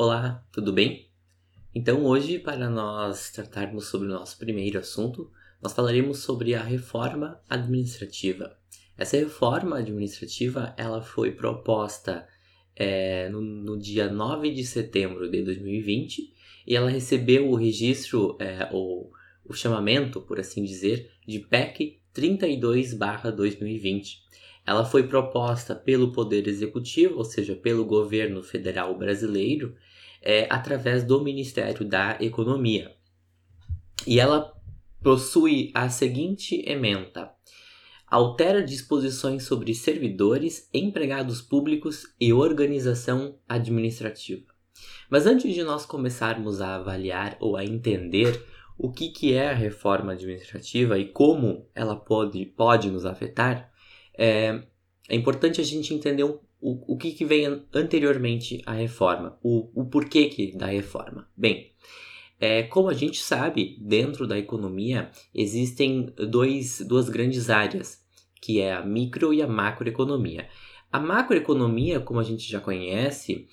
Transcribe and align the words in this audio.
Olá, 0.00 0.46
tudo 0.52 0.72
bem? 0.72 1.08
Então, 1.74 2.04
hoje, 2.04 2.38
para 2.38 2.70
nós 2.70 3.32
tratarmos 3.32 3.88
sobre 3.88 4.06
o 4.06 4.12
nosso 4.12 4.38
primeiro 4.38 4.78
assunto, 4.78 5.28
nós 5.60 5.72
falaremos 5.72 6.18
sobre 6.18 6.54
a 6.54 6.62
reforma 6.62 7.42
administrativa. 7.50 8.56
Essa 8.96 9.16
reforma 9.16 9.76
administrativa 9.76 10.72
ela 10.76 11.02
foi 11.02 11.32
proposta 11.32 12.28
é, 12.76 13.28
no, 13.28 13.40
no, 13.40 13.76
dia 13.76 14.08
9 14.08 14.52
de 14.52 14.64
setembro 14.64 15.28
de 15.28 15.42
2020 15.42 16.32
e 16.64 16.76
ela 16.76 16.90
recebeu 16.90 17.50
o 17.50 17.56
registro, 17.56 18.36
é, 18.38 18.68
o, 18.72 19.10
o 19.44 19.52
chamamento, 19.52 20.20
por 20.20 20.38
assim 20.38 20.62
dizer, 20.62 21.10
de 21.26 21.40
PEC 21.40 21.98
32-2020. 22.14 24.18
Ela 24.64 24.84
foi 24.84 25.08
proposta 25.08 25.74
pelo 25.74 26.12
Poder 26.12 26.46
Executivo, 26.46 27.16
ou 27.16 27.24
seja, 27.24 27.56
pelo 27.56 27.86
governo 27.86 28.44
federal 28.44 28.96
brasileiro, 28.96 29.74
é, 30.22 30.46
através 30.50 31.04
do 31.04 31.22
Ministério 31.22 31.84
da 31.84 32.16
Economia. 32.20 32.92
E 34.06 34.20
ela 34.20 34.52
possui 35.02 35.70
a 35.74 35.88
seguinte 35.88 36.62
ementa: 36.66 37.30
altera 38.06 38.62
disposições 38.62 39.44
sobre 39.44 39.74
servidores, 39.74 40.68
empregados 40.72 41.40
públicos 41.40 42.06
e 42.20 42.32
organização 42.32 43.38
administrativa. 43.48 44.46
Mas 45.10 45.26
antes 45.26 45.54
de 45.54 45.62
nós 45.62 45.86
começarmos 45.86 46.60
a 46.60 46.76
avaliar 46.76 47.36
ou 47.40 47.56
a 47.56 47.64
entender 47.64 48.44
o 48.76 48.92
que, 48.92 49.08
que 49.08 49.34
é 49.34 49.50
a 49.50 49.54
reforma 49.54 50.12
administrativa 50.12 50.98
e 50.98 51.06
como 51.06 51.66
ela 51.74 51.96
pode, 51.96 52.46
pode 52.46 52.90
nos 52.90 53.04
afetar, 53.04 53.72
é, 54.16 54.62
é 55.08 55.16
importante 55.16 55.60
a 55.60 55.64
gente 55.64 55.92
entender 55.92 56.22
o, 56.22 56.40
o, 56.60 56.94
o 56.94 56.96
que, 56.96 57.12
que 57.12 57.24
vem 57.24 57.62
anteriormente 57.72 58.62
à 58.66 58.72
reforma, 58.72 59.38
o, 59.42 59.70
o 59.74 59.86
porquê 59.86 60.28
que 60.28 60.56
da 60.56 60.66
reforma. 60.66 61.28
Bem, 61.36 61.72
é, 62.40 62.62
como 62.64 62.88
a 62.88 62.94
gente 62.94 63.20
sabe, 63.20 63.76
dentro 63.80 64.26
da 64.26 64.38
economia 64.38 65.10
existem 65.34 66.12
dois, 66.16 66.80
duas 66.80 67.08
grandes 67.08 67.50
áreas, 67.50 68.04
que 68.40 68.60
é 68.60 68.72
a 68.72 68.84
micro 68.84 69.34
e 69.34 69.42
a 69.42 69.46
macroeconomia. 69.46 70.48
A 70.90 71.00
macroeconomia, 71.00 72.00
como 72.00 72.20
a 72.20 72.22
gente 72.22 72.50
já 72.50 72.60
conhece, 72.60 73.46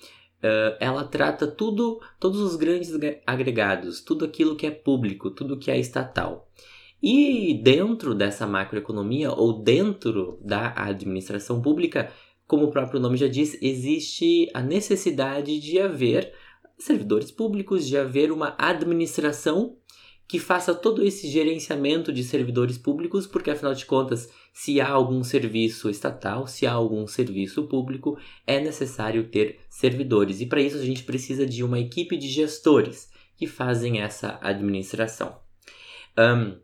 ela 0.80 1.04
trata 1.04 1.46
tudo, 1.46 2.00
todos 2.20 2.40
os 2.40 2.56
grandes 2.56 2.92
agregados, 3.26 4.00
tudo 4.00 4.24
aquilo 4.24 4.56
que 4.56 4.66
é 4.66 4.70
público, 4.70 5.30
tudo 5.30 5.58
que 5.58 5.70
é 5.70 5.78
estatal. 5.78 6.48
E 7.02 7.60
dentro 7.62 8.14
dessa 8.14 8.46
macroeconomia 8.46 9.30
ou 9.30 9.62
dentro 9.62 10.38
da 10.42 10.72
administração 10.76 11.60
pública, 11.60 12.10
como 12.46 12.66
o 12.66 12.70
próprio 12.70 13.00
nome 13.00 13.16
já 13.16 13.28
diz, 13.28 13.58
existe 13.60 14.48
a 14.54 14.62
necessidade 14.62 15.58
de 15.58 15.80
haver 15.80 16.32
servidores 16.78 17.30
públicos, 17.30 17.86
de 17.86 17.96
haver 17.96 18.30
uma 18.30 18.54
administração 18.58 19.76
que 20.28 20.38
faça 20.38 20.74
todo 20.74 21.04
esse 21.04 21.28
gerenciamento 21.28 22.12
de 22.12 22.24
servidores 22.24 22.76
públicos, 22.76 23.26
porque 23.26 23.50
afinal 23.50 23.74
de 23.74 23.86
contas, 23.86 24.28
se 24.52 24.80
há 24.80 24.88
algum 24.88 25.22
serviço 25.22 25.88
estatal, 25.88 26.46
se 26.46 26.66
há 26.66 26.72
algum 26.72 27.06
serviço 27.06 27.64
público, 27.68 28.18
é 28.46 28.60
necessário 28.60 29.28
ter 29.28 29.60
servidores. 29.68 30.40
E 30.40 30.46
para 30.46 30.60
isso 30.60 30.76
a 30.76 30.84
gente 30.84 31.04
precisa 31.04 31.46
de 31.46 31.62
uma 31.62 31.78
equipe 31.78 32.16
de 32.16 32.28
gestores 32.28 33.08
que 33.36 33.46
fazem 33.46 34.00
essa 34.00 34.38
administração. 34.42 35.38
Um, 36.18 36.56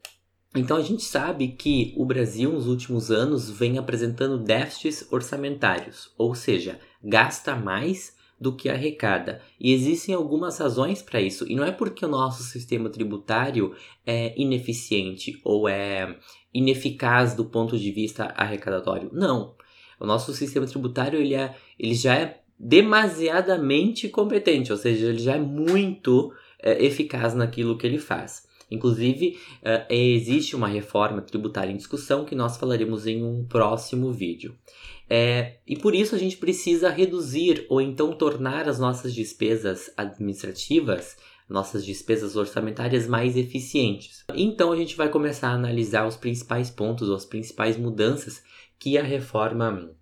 então 0.54 0.76
a 0.76 0.82
gente 0.82 1.02
sabe 1.02 1.48
que 1.48 1.94
o 1.96 2.04
Brasil 2.04 2.52
nos 2.52 2.66
últimos 2.66 3.10
anos 3.10 3.50
vem 3.50 3.78
apresentando 3.78 4.36
déficits 4.36 5.10
orçamentários, 5.10 6.12
ou 6.18 6.34
seja, 6.34 6.78
gasta 7.02 7.56
mais 7.56 8.14
do 8.38 8.54
que 8.54 8.68
arrecada. 8.68 9.40
E 9.58 9.72
existem 9.72 10.14
algumas 10.14 10.58
razões 10.58 11.00
para 11.00 11.20
isso. 11.20 11.46
E 11.48 11.54
não 11.54 11.64
é 11.64 11.70
porque 11.70 12.04
o 12.04 12.08
nosso 12.08 12.42
sistema 12.42 12.90
tributário 12.90 13.74
é 14.04 14.34
ineficiente 14.36 15.40
ou 15.44 15.68
é 15.68 16.18
ineficaz 16.52 17.34
do 17.34 17.44
ponto 17.44 17.78
de 17.78 17.92
vista 17.92 18.24
arrecadatório. 18.36 19.08
Não. 19.12 19.54
O 19.98 20.04
nosso 20.04 20.34
sistema 20.34 20.66
tributário 20.66 21.20
ele, 21.20 21.34
é, 21.34 21.54
ele 21.78 21.94
já 21.94 22.16
é 22.16 22.40
demasiadamente 22.58 24.08
competente, 24.08 24.72
ou 24.72 24.78
seja, 24.78 25.06
ele 25.06 25.18
já 25.18 25.34
é 25.34 25.40
muito 25.40 26.32
é, 26.60 26.84
eficaz 26.84 27.34
naquilo 27.34 27.78
que 27.78 27.86
ele 27.86 27.98
faz. 27.98 28.46
Inclusive, 28.72 29.38
uh, 29.62 29.92
existe 29.92 30.56
uma 30.56 30.68
reforma 30.68 31.20
tributária 31.20 31.70
em 31.70 31.76
discussão 31.76 32.24
que 32.24 32.34
nós 32.34 32.56
falaremos 32.56 33.06
em 33.06 33.22
um 33.22 33.44
próximo 33.44 34.10
vídeo. 34.10 34.56
É, 35.08 35.58
e 35.66 35.76
por 35.76 35.94
isso 35.94 36.14
a 36.14 36.18
gente 36.18 36.38
precisa 36.38 36.88
reduzir 36.88 37.66
ou 37.68 37.82
então 37.82 38.14
tornar 38.14 38.66
as 38.66 38.78
nossas 38.78 39.14
despesas 39.14 39.92
administrativas, 39.94 41.18
nossas 41.46 41.84
despesas 41.84 42.34
orçamentárias 42.34 43.06
mais 43.06 43.36
eficientes. 43.36 44.24
Então 44.34 44.72
a 44.72 44.76
gente 44.76 44.96
vai 44.96 45.10
começar 45.10 45.48
a 45.48 45.54
analisar 45.54 46.06
os 46.06 46.16
principais 46.16 46.70
pontos, 46.70 47.10
as 47.10 47.26
principais 47.26 47.76
mudanças 47.76 48.42
que 48.78 48.96
a 48.96 49.02
reforma 49.02 49.94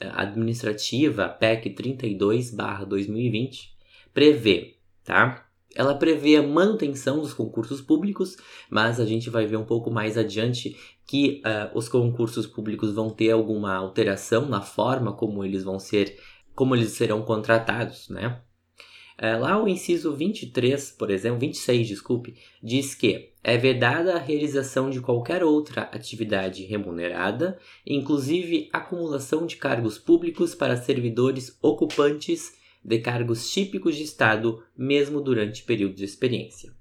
eh, 0.00 0.10
administrativa 0.12 1.28
PEC 1.28 1.70
32/2020 1.70 3.70
prevê, 4.12 4.78
tá? 5.04 5.45
Ela 5.74 5.94
prevê 5.94 6.36
a 6.36 6.42
manutenção 6.42 7.20
dos 7.20 7.34
concursos 7.34 7.80
públicos, 7.80 8.36
mas 8.70 8.98
a 8.98 9.04
gente 9.04 9.28
vai 9.28 9.46
ver 9.46 9.56
um 9.56 9.64
pouco 9.64 9.90
mais 9.90 10.16
adiante 10.16 10.76
que 11.06 11.42
uh, 11.44 11.76
os 11.76 11.88
concursos 11.88 12.46
públicos 12.46 12.92
vão 12.92 13.10
ter 13.10 13.30
alguma 13.30 13.74
alteração 13.74 14.46
na 14.48 14.60
forma 14.60 15.12
como 15.12 15.44
eles 15.44 15.62
vão 15.62 15.78
ser, 15.78 16.18
como 16.54 16.74
eles 16.74 16.92
serão 16.92 17.22
contratados, 17.22 18.08
né? 18.08 18.40
Uh, 19.18 19.40
lá 19.40 19.62
o 19.62 19.66
inciso 19.66 20.14
23, 20.14 20.90
por 20.90 21.10
exemplo, 21.10 21.38
26, 21.40 21.88
desculpe, 21.88 22.36
diz 22.62 22.94
que 22.94 23.32
é 23.42 23.56
vedada 23.56 24.14
a 24.14 24.18
realização 24.18 24.90
de 24.90 25.00
qualquer 25.00 25.42
outra 25.42 25.82
atividade 25.82 26.64
remunerada, 26.64 27.58
inclusive 27.86 28.68
acumulação 28.72 29.46
de 29.46 29.56
cargos 29.56 29.98
públicos 29.98 30.54
para 30.54 30.76
servidores 30.76 31.56
ocupantes 31.62 32.55
de 32.86 33.00
cargos 33.00 33.50
típicos 33.50 33.96
de 33.96 34.04
Estado, 34.04 34.62
mesmo 34.76 35.20
durante 35.20 35.64
período 35.64 35.96
de 35.96 36.04
experiência. 36.04 36.72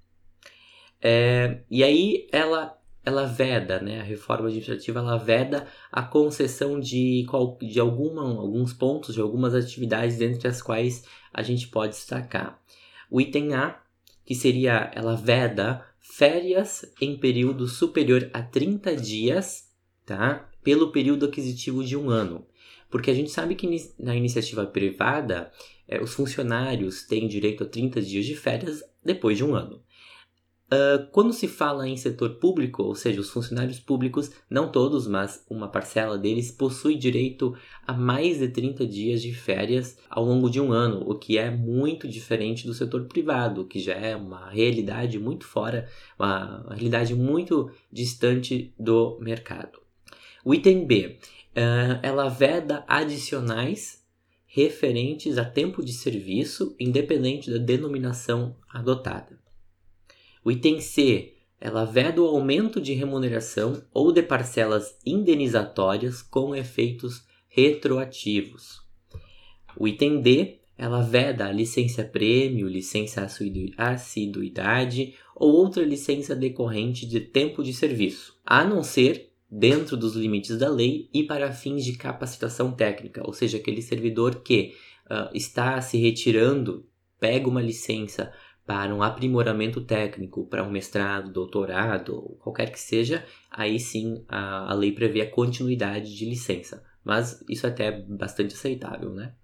É, 1.02 1.62
e 1.70 1.84
aí 1.84 2.28
ela, 2.32 2.80
ela 3.04 3.26
veda, 3.26 3.82
né, 3.82 4.02
a 4.02 4.04
reforma 4.04 4.48
administrativa 4.48 5.00
ela 5.00 5.18
veda 5.18 5.68
a 5.92 6.04
concessão 6.04 6.80
de, 6.80 7.26
de 7.62 7.80
alguma, 7.80 8.22
alguns 8.22 8.72
pontos, 8.72 9.16
de 9.16 9.22
algumas 9.22 9.56
atividades, 9.56 10.18
dentre 10.18 10.48
as 10.48 10.62
quais 10.62 11.04
a 11.34 11.42
gente 11.42 11.68
pode 11.70 11.94
destacar. 11.94 12.62
O 13.10 13.20
item 13.20 13.56
A, 13.56 13.82
que 14.24 14.36
seria, 14.36 14.92
ela 14.94 15.16
veda 15.16 15.84
férias 16.00 16.86
em 17.02 17.18
período 17.18 17.68
superior 17.68 18.30
a 18.32 18.44
30 18.44 18.96
dias, 18.96 19.72
tá? 20.06 20.50
Pelo 20.64 20.92
período 20.92 21.26
aquisitivo 21.26 21.84
de 21.84 21.98
um 21.98 22.10
ano. 22.10 22.46
Porque 22.90 23.12
a 23.12 23.14
gente 23.14 23.32
sabe 23.32 23.56
que 23.56 23.68
na 24.00 24.16
iniciativa 24.16 24.66
privada 24.66 25.52
é, 25.88 26.02
os 26.02 26.14
funcionários 26.14 27.04
têm 27.04 27.28
direito 27.28 27.64
a 27.64 27.68
30 27.68 28.02
dias 28.02 28.26
de 28.26 28.36
férias 28.36 28.84
depois 29.04 29.38
de 29.38 29.44
um 29.44 29.56
ano. 29.56 29.82
Uh, 30.66 31.06
quando 31.12 31.32
se 31.32 31.48
fala 31.48 31.88
em 31.88 31.96
setor 31.96 32.40
público, 32.40 32.82
ou 32.82 32.96
seja, 32.96 33.22
os 33.22 33.30
funcionários 33.30 33.80
públicos, 33.80 34.32
não 34.50 34.72
todos, 34.72 35.06
mas 35.06 35.46
uma 35.48 35.68
parcela 35.68 36.18
deles, 36.18 36.52
possui 36.52 36.96
direito 36.96 37.56
a 37.86 37.94
mais 37.94 38.40
de 38.40 38.48
30 38.48 38.88
dias 38.88 39.22
de 39.22 39.32
férias 39.32 39.96
ao 40.10 40.26
longo 40.26 40.50
de 40.50 40.60
um 40.60 40.74
ano, 40.74 41.08
o 41.08 41.14
que 41.20 41.38
é 41.38 41.52
muito 41.52 42.08
diferente 42.08 42.66
do 42.66 42.74
setor 42.74 43.06
privado, 43.06 43.66
que 43.66 43.80
já 43.80 43.94
é 43.94 44.16
uma 44.16 44.50
realidade 44.50 45.20
muito 45.20 45.46
fora, 45.46 45.88
uma 46.18 46.66
realidade 46.70 47.14
muito 47.14 47.70
distante 47.92 48.74
do 48.78 49.20
mercado. 49.22 49.80
O 50.44 50.52
item 50.52 50.88
B, 50.88 51.20
uh, 51.56 52.00
ela 52.02 52.28
veda 52.28 52.84
adicionais 52.88 54.04
referentes 54.56 55.38
a 55.38 55.44
tempo 55.44 55.84
de 55.84 55.92
serviço, 55.92 56.74
independente 56.80 57.52
da 57.52 57.58
denominação 57.58 58.56
adotada. 58.70 59.38
O 60.46 60.50
item 60.50 60.80
C, 60.80 61.34
ela 61.60 61.84
veda 61.84 62.22
o 62.22 62.26
aumento 62.26 62.80
de 62.80 62.94
remuneração 62.94 63.84
ou 63.94 64.14
de 64.14 64.24
parcelas 64.24 64.98
indenizatórias 65.06 66.22
com 66.22 66.56
efeitos 66.56 67.26
retroativos. 67.50 68.80
O 69.78 69.90
item 69.90 70.22
D, 70.22 70.60
ela 70.78 71.02
veda 71.02 71.48
a 71.48 71.52
licença 71.52 72.06
prêmio, 72.06 72.70
licença 72.70 73.28
assiduidade 73.78 75.16
ou 75.36 75.52
outra 75.52 75.84
licença 75.84 76.34
decorrente 76.34 77.06
de 77.06 77.20
tempo 77.20 77.62
de 77.62 77.74
serviço, 77.74 78.40
a 78.46 78.64
não 78.64 78.84
ser 78.84 79.34
dentro 79.58 79.96
dos 79.96 80.16
limites 80.16 80.58
da 80.58 80.68
lei 80.68 81.10
e 81.14 81.24
para 81.24 81.54
fins 81.54 81.86
de 81.86 81.94
capacitação 81.94 82.74
técnica, 82.74 83.22
ou 83.26 83.32
seja, 83.32 83.58
aquele 83.58 83.82
servidor 83.82 84.42
que 84.42 84.76
uh, 85.06 85.30
está 85.34 85.80
se 85.80 85.98
retirando, 85.98 86.86
pega 87.18 87.48
uma 87.48 87.62
licença 87.62 88.34
para 88.66 88.94
um 88.94 89.02
aprimoramento 89.02 89.80
técnico, 89.80 90.46
para 90.48 90.64
um 90.64 90.70
mestrado, 90.70 91.32
doutorado, 91.32 92.36
qualquer 92.40 92.70
que 92.70 92.80
seja, 92.80 93.24
aí 93.50 93.80
sim 93.80 94.26
a, 94.28 94.72
a 94.72 94.74
lei 94.74 94.92
prevê 94.92 95.22
a 95.22 95.32
continuidade 95.32 96.14
de 96.14 96.26
licença. 96.26 96.84
Mas 97.04 97.42
isso 97.48 97.66
é 97.66 97.70
até 97.70 97.92
bastante 97.92 98.56
aceitável, 98.56 99.12
né? 99.12 99.36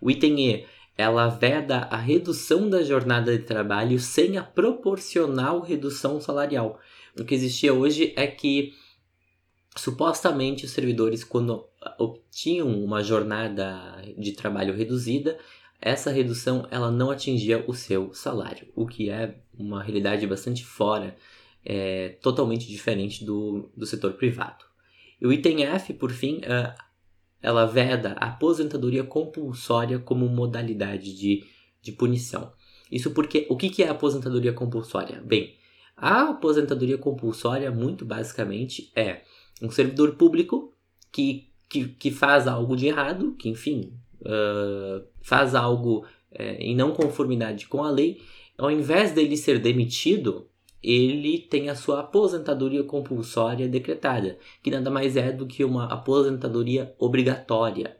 O 0.00 0.10
item 0.10 0.40
E 0.40 0.66
ela 0.96 1.28
veda 1.28 1.82
a 1.90 1.96
redução 1.96 2.68
da 2.68 2.82
jornada 2.82 3.36
de 3.36 3.44
trabalho 3.44 3.98
sem 3.98 4.36
a 4.36 4.42
proporcional 4.42 5.60
redução 5.60 6.20
salarial. 6.20 6.78
O 7.18 7.24
que 7.24 7.34
existia 7.34 7.72
hoje 7.72 8.12
é 8.16 8.26
que 8.26 8.74
supostamente 9.78 10.64
os 10.64 10.72
servidores, 10.72 11.24
quando 11.24 11.64
obtinham 11.98 12.68
uma 12.84 13.02
jornada 13.02 14.02
de 14.16 14.32
trabalho 14.32 14.74
reduzida, 14.74 15.38
essa 15.80 16.10
redução 16.10 16.66
ela 16.70 16.90
não 16.90 17.10
atingia 17.10 17.64
o 17.66 17.72
seu 17.72 18.12
salário, 18.12 18.68
o 18.74 18.86
que 18.86 19.08
é 19.10 19.38
uma 19.56 19.82
realidade 19.82 20.26
bastante 20.26 20.64
fora, 20.64 21.16
é, 21.64 22.10
totalmente 22.20 22.66
diferente 22.66 23.24
do, 23.24 23.70
do 23.76 23.86
setor 23.86 24.14
privado. 24.14 24.64
E 25.20 25.26
o 25.26 25.32
item 25.32 25.64
F, 25.64 25.92
por 25.94 26.10
fim, 26.10 26.38
uh, 26.38 26.74
ela 27.40 27.66
veda 27.66 28.16
a 28.18 28.26
aposentadoria 28.26 29.04
compulsória 29.04 29.98
como 29.98 30.28
modalidade 30.28 31.16
de, 31.16 31.44
de 31.80 31.92
punição. 31.92 32.52
Isso 32.90 33.10
porque 33.12 33.46
o 33.48 33.56
que, 33.56 33.68
que 33.70 33.82
é 33.82 33.88
a 33.88 33.92
aposentadoria 33.92 34.52
compulsória? 34.52 35.20
Bem, 35.24 35.56
a 35.96 36.30
aposentadoria 36.30 36.96
compulsória, 36.96 37.70
muito 37.70 38.04
basicamente, 38.04 38.90
é 38.94 39.22
um 39.62 39.70
servidor 39.70 40.14
público 40.14 40.72
que, 41.12 41.48
que, 41.68 41.88
que 41.88 42.10
faz 42.10 42.46
algo 42.46 42.76
de 42.76 42.86
errado, 42.86 43.34
que, 43.38 43.48
enfim, 43.48 43.92
uh, 44.22 45.04
faz 45.22 45.54
algo 45.54 46.04
uh, 46.32 46.42
em 46.58 46.74
não 46.74 46.92
conformidade 46.92 47.66
com 47.66 47.82
a 47.82 47.90
lei, 47.90 48.20
ao 48.56 48.70
invés 48.70 49.12
dele 49.12 49.36
ser 49.36 49.58
demitido, 49.58 50.46
ele 50.82 51.38
tem 51.38 51.68
a 51.68 51.74
sua 51.74 52.00
aposentadoria 52.00 52.82
compulsória 52.84 53.68
decretada, 53.68 54.38
que 54.62 54.70
nada 54.70 54.90
mais 54.90 55.16
é 55.16 55.32
do 55.32 55.46
que 55.46 55.64
uma 55.64 55.86
aposentadoria 55.86 56.94
obrigatória. 56.98 57.96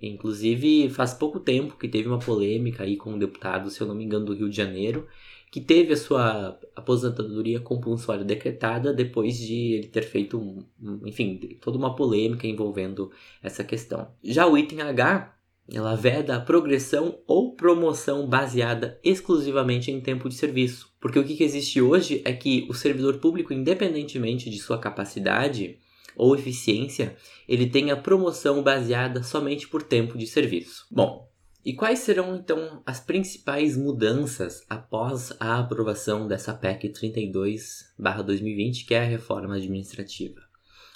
Inclusive, 0.00 0.90
faz 0.90 1.14
pouco 1.14 1.38
tempo 1.38 1.76
que 1.78 1.88
teve 1.88 2.08
uma 2.08 2.18
polêmica 2.18 2.82
aí 2.82 2.96
com 2.96 3.12
um 3.12 3.18
deputado, 3.18 3.70
se 3.70 3.80
eu 3.80 3.86
não 3.86 3.94
me 3.94 4.04
engano, 4.04 4.26
do 4.26 4.34
Rio 4.34 4.50
de 4.50 4.56
Janeiro, 4.56 5.06
que 5.52 5.60
teve 5.60 5.92
a 5.92 5.96
sua 5.98 6.58
aposentadoria 6.74 7.60
compulsória 7.60 8.24
decretada 8.24 8.90
depois 8.90 9.36
de 9.36 9.74
ele 9.74 9.86
ter 9.86 10.00
feito, 10.00 10.38
um, 10.40 10.66
enfim, 11.04 11.38
toda 11.60 11.76
uma 11.76 11.94
polêmica 11.94 12.46
envolvendo 12.46 13.12
essa 13.42 13.62
questão. 13.62 14.08
Já 14.24 14.46
o 14.46 14.56
item 14.56 14.80
H 14.80 15.36
ela 15.70 15.94
veda 15.94 16.36
a 16.36 16.40
progressão 16.40 17.18
ou 17.26 17.54
promoção 17.54 18.26
baseada 18.26 18.98
exclusivamente 19.04 19.90
em 19.90 20.00
tempo 20.00 20.26
de 20.26 20.34
serviço. 20.34 20.90
Porque 20.98 21.18
o 21.18 21.24
que 21.24 21.44
existe 21.44 21.82
hoje 21.82 22.22
é 22.24 22.32
que 22.32 22.66
o 22.70 22.74
servidor 22.74 23.18
público, 23.18 23.52
independentemente 23.52 24.48
de 24.48 24.58
sua 24.58 24.78
capacidade 24.78 25.78
ou 26.16 26.34
eficiência, 26.34 27.14
ele 27.46 27.66
tem 27.66 27.90
a 27.90 27.96
promoção 27.96 28.62
baseada 28.62 29.22
somente 29.22 29.68
por 29.68 29.82
tempo 29.82 30.16
de 30.16 30.26
serviço. 30.26 30.86
Bom, 30.90 31.30
e 31.64 31.72
quais 31.74 32.00
serão 32.00 32.34
então 32.36 32.82
as 32.84 32.98
principais 32.98 33.76
mudanças 33.76 34.64
após 34.68 35.32
a 35.38 35.58
aprovação 35.60 36.26
dessa 36.26 36.52
PEC 36.52 36.88
32/2020, 36.88 38.84
que 38.84 38.94
é 38.94 39.00
a 39.00 39.04
reforma 39.04 39.56
administrativa? 39.56 40.40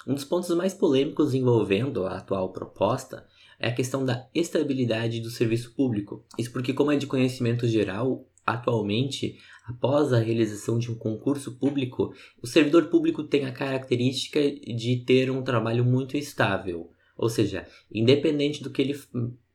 Um 0.05 0.13
dos 0.13 0.25
pontos 0.25 0.49
mais 0.55 0.73
polêmicos 0.73 1.33
envolvendo 1.33 2.05
a 2.05 2.17
atual 2.17 2.51
proposta 2.51 3.25
é 3.59 3.69
a 3.69 3.73
questão 3.73 4.05
da 4.05 4.27
estabilidade 4.33 5.19
do 5.19 5.29
serviço 5.29 5.73
público. 5.73 6.25
Isso 6.37 6.51
porque, 6.51 6.73
como 6.73 6.91
é 6.91 6.95
de 6.95 7.07
conhecimento 7.07 7.67
geral, 7.67 8.25
atualmente, 8.45 9.37
após 9.65 10.13
a 10.13 10.19
realização 10.19 10.79
de 10.79 10.89
um 10.91 10.95
concurso 10.95 11.57
público, 11.57 12.13
o 12.41 12.47
servidor 12.47 12.85
público 12.85 13.23
tem 13.23 13.45
a 13.45 13.51
característica 13.51 14.39
de 14.49 15.03
ter 15.05 15.29
um 15.29 15.43
trabalho 15.43 15.83
muito 15.83 16.15
estável. 16.15 16.89
Ou 17.17 17.29
seja, 17.29 17.67
independente 17.91 18.63
do 18.63 18.69
que 18.69 18.81
ele, 18.81 18.97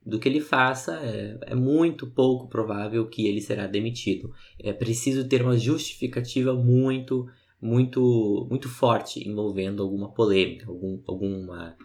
do 0.04 0.18
que 0.18 0.28
ele 0.28 0.40
faça, 0.40 0.96
é, 0.96 1.38
é 1.42 1.54
muito 1.54 2.06
pouco 2.06 2.48
provável 2.48 3.06
que 3.06 3.26
ele 3.26 3.40
será 3.40 3.66
demitido. 3.66 4.32
É 4.58 4.72
preciso 4.72 5.28
ter 5.28 5.42
uma 5.42 5.56
justificativa 5.56 6.52
muito, 6.54 7.28
muito, 7.60 8.46
muito 8.50 8.68
forte 8.68 9.26
envolvendo 9.28 9.82
alguma 9.82 10.12
polêmica, 10.12 10.68
algum, 10.68 11.00
alguma 11.06 11.76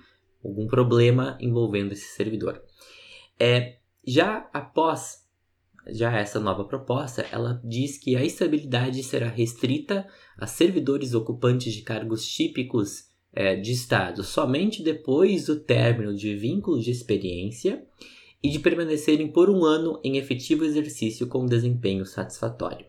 algum 0.43 0.67
problema 0.67 1.37
envolvendo 1.41 1.91
esse 1.91 2.15
servidor. 2.15 2.61
É, 3.39 3.77
já 4.05 4.49
após 4.53 5.25
já 5.89 6.17
essa 6.17 6.39
nova 6.39 6.65
proposta, 6.65 7.25
ela 7.31 7.61
diz 7.63 7.97
que 7.97 8.15
a 8.15 8.23
estabilidade 8.23 9.01
será 9.03 9.27
restrita 9.27 10.07
a 10.37 10.45
servidores 10.45 11.13
ocupantes 11.13 11.73
de 11.73 11.81
cargos 11.81 12.25
típicos 12.25 13.06
é, 13.39 13.55
de 13.55 13.71
Estado 13.71 14.23
somente 14.23 14.81
depois 14.81 15.45
do 15.45 15.59
término 15.59 16.15
de 16.15 16.35
vínculo 16.35 16.81
de 16.81 16.89
experiência 16.89 17.85
e 18.41 18.49
de 18.49 18.57
permanecerem 18.57 19.27
por 19.27 19.47
um 19.47 19.63
ano 19.63 19.99
em 20.03 20.17
efetivo 20.17 20.65
exercício 20.65 21.27
com 21.27 21.45
desempenho 21.45 22.03
satisfatório. 22.03 22.87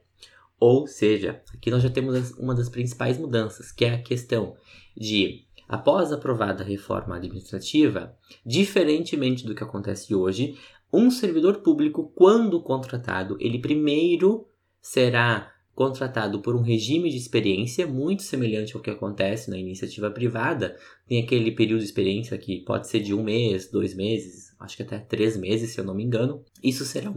Ou 0.59 0.87
seja, 0.87 1.43
aqui 1.55 1.71
nós 1.71 1.83
já 1.83 1.91
temos 1.91 2.31
uma 2.39 2.55
das 2.55 2.71
principais 2.71 3.19
mudanças, 3.19 3.71
que 3.71 3.85
é 3.85 3.93
a 3.93 4.03
questão 4.03 4.57
de 4.97 5.47
Após 5.69 6.13
aprovada 6.13 6.63
a 6.63 6.67
reforma 6.67 7.17
administrativa, 7.17 8.17
diferentemente 8.45 9.45
do 9.45 9.55
que 9.55 9.63
acontece 9.63 10.15
hoje, 10.15 10.57
um 10.91 11.11
servidor 11.11 11.59
público, 11.59 12.11
quando 12.15 12.63
contratado, 12.63 13.37
ele 13.39 13.59
primeiro 13.59 14.49
será 14.81 15.53
contratado 15.79 16.41
por 16.41 16.57
um 16.57 16.61
regime 16.61 17.09
de 17.09 17.17
experiência 17.17 17.87
muito 17.87 18.25
semelhante 18.25 18.75
ao 18.75 18.83
que 18.83 18.91
acontece 18.91 19.49
na 19.49 19.57
iniciativa 19.57 20.11
privada. 20.11 20.77
Tem 21.07 21.23
aquele 21.23 21.53
período 21.53 21.79
de 21.79 21.85
experiência 21.85 22.37
que 22.37 22.65
pode 22.65 22.89
ser 22.89 22.99
de 22.99 23.15
um 23.15 23.23
mês, 23.23 23.71
dois 23.71 23.95
meses, 23.95 24.53
acho 24.59 24.77
que 24.77 24.83
até 24.83 24.99
três 24.99 25.37
meses, 25.37 25.71
se 25.71 25.79
eu 25.79 25.85
não 25.85 25.95
me 25.95 26.03
engano. 26.03 26.43
Isso, 26.61 26.85
será, 26.85 27.13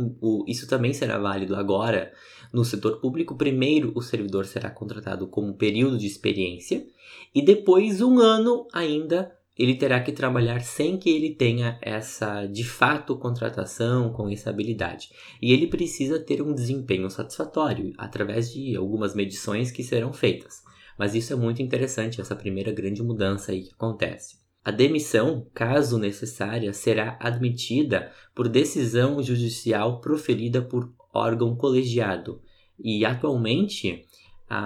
isso 0.46 0.68
também 0.68 0.94
será 0.94 1.18
válido 1.18 1.56
agora 1.56 2.13
no 2.54 2.63
setor 2.63 3.02
público. 3.02 3.36
Primeiro, 3.36 3.94
o 3.96 4.02
servidor 4.04 4.46
será 4.46 4.69
contratado 4.69 5.25
como 5.25 5.58
período 5.58 5.98
de 5.98 6.06
experiência 6.06 6.86
e 7.34 7.44
depois 7.44 8.00
um 8.00 8.19
ano 8.19 8.68
ainda 8.72 9.36
ele 9.62 9.75
terá 9.75 10.00
que 10.02 10.12
trabalhar 10.12 10.62
sem 10.62 10.98
que 10.98 11.10
ele 11.10 11.36
tenha 11.36 11.78
essa 11.81 12.46
de 12.48 12.63
fato 12.63 13.18
contratação 13.18 14.12
com 14.12 14.30
estabilidade. 14.30 15.10
E 15.42 15.54
ele 15.54 15.68
precisa 15.68 16.19
ter 16.19 16.42
um 16.42 16.54
desempenho 16.54 17.10
satisfatório 17.10 17.94
através 17.98 18.52
de 18.52 18.75
algumas 18.75 19.13
medições 19.13 19.72
que 19.72 19.84
serão 19.84 20.12
feitas. 20.12 20.63
Mas 20.98 21.13
isso 21.16 21.31
é 21.34 21.36
muito 21.36 21.62
interessante, 21.62 22.19
essa 22.19 22.36
primeira 22.36 22.72
grande 22.72 23.04
mudança 23.04 23.52
aí 23.52 23.63
que 23.63 23.74
acontece. 23.74 24.42
A 24.63 24.72
demissão, 24.72 25.48
caso 25.53 25.98
necessária, 25.98 26.72
será 26.74 27.18
admitida 27.20 28.12
por 28.36 28.48
decisão 28.48 29.22
judicial 29.22 30.00
proferida 30.00 30.62
por 30.62 30.94
órgão 31.13 31.56
colegiado. 31.56 32.41
E 32.80 33.03
atualmente, 33.03 34.06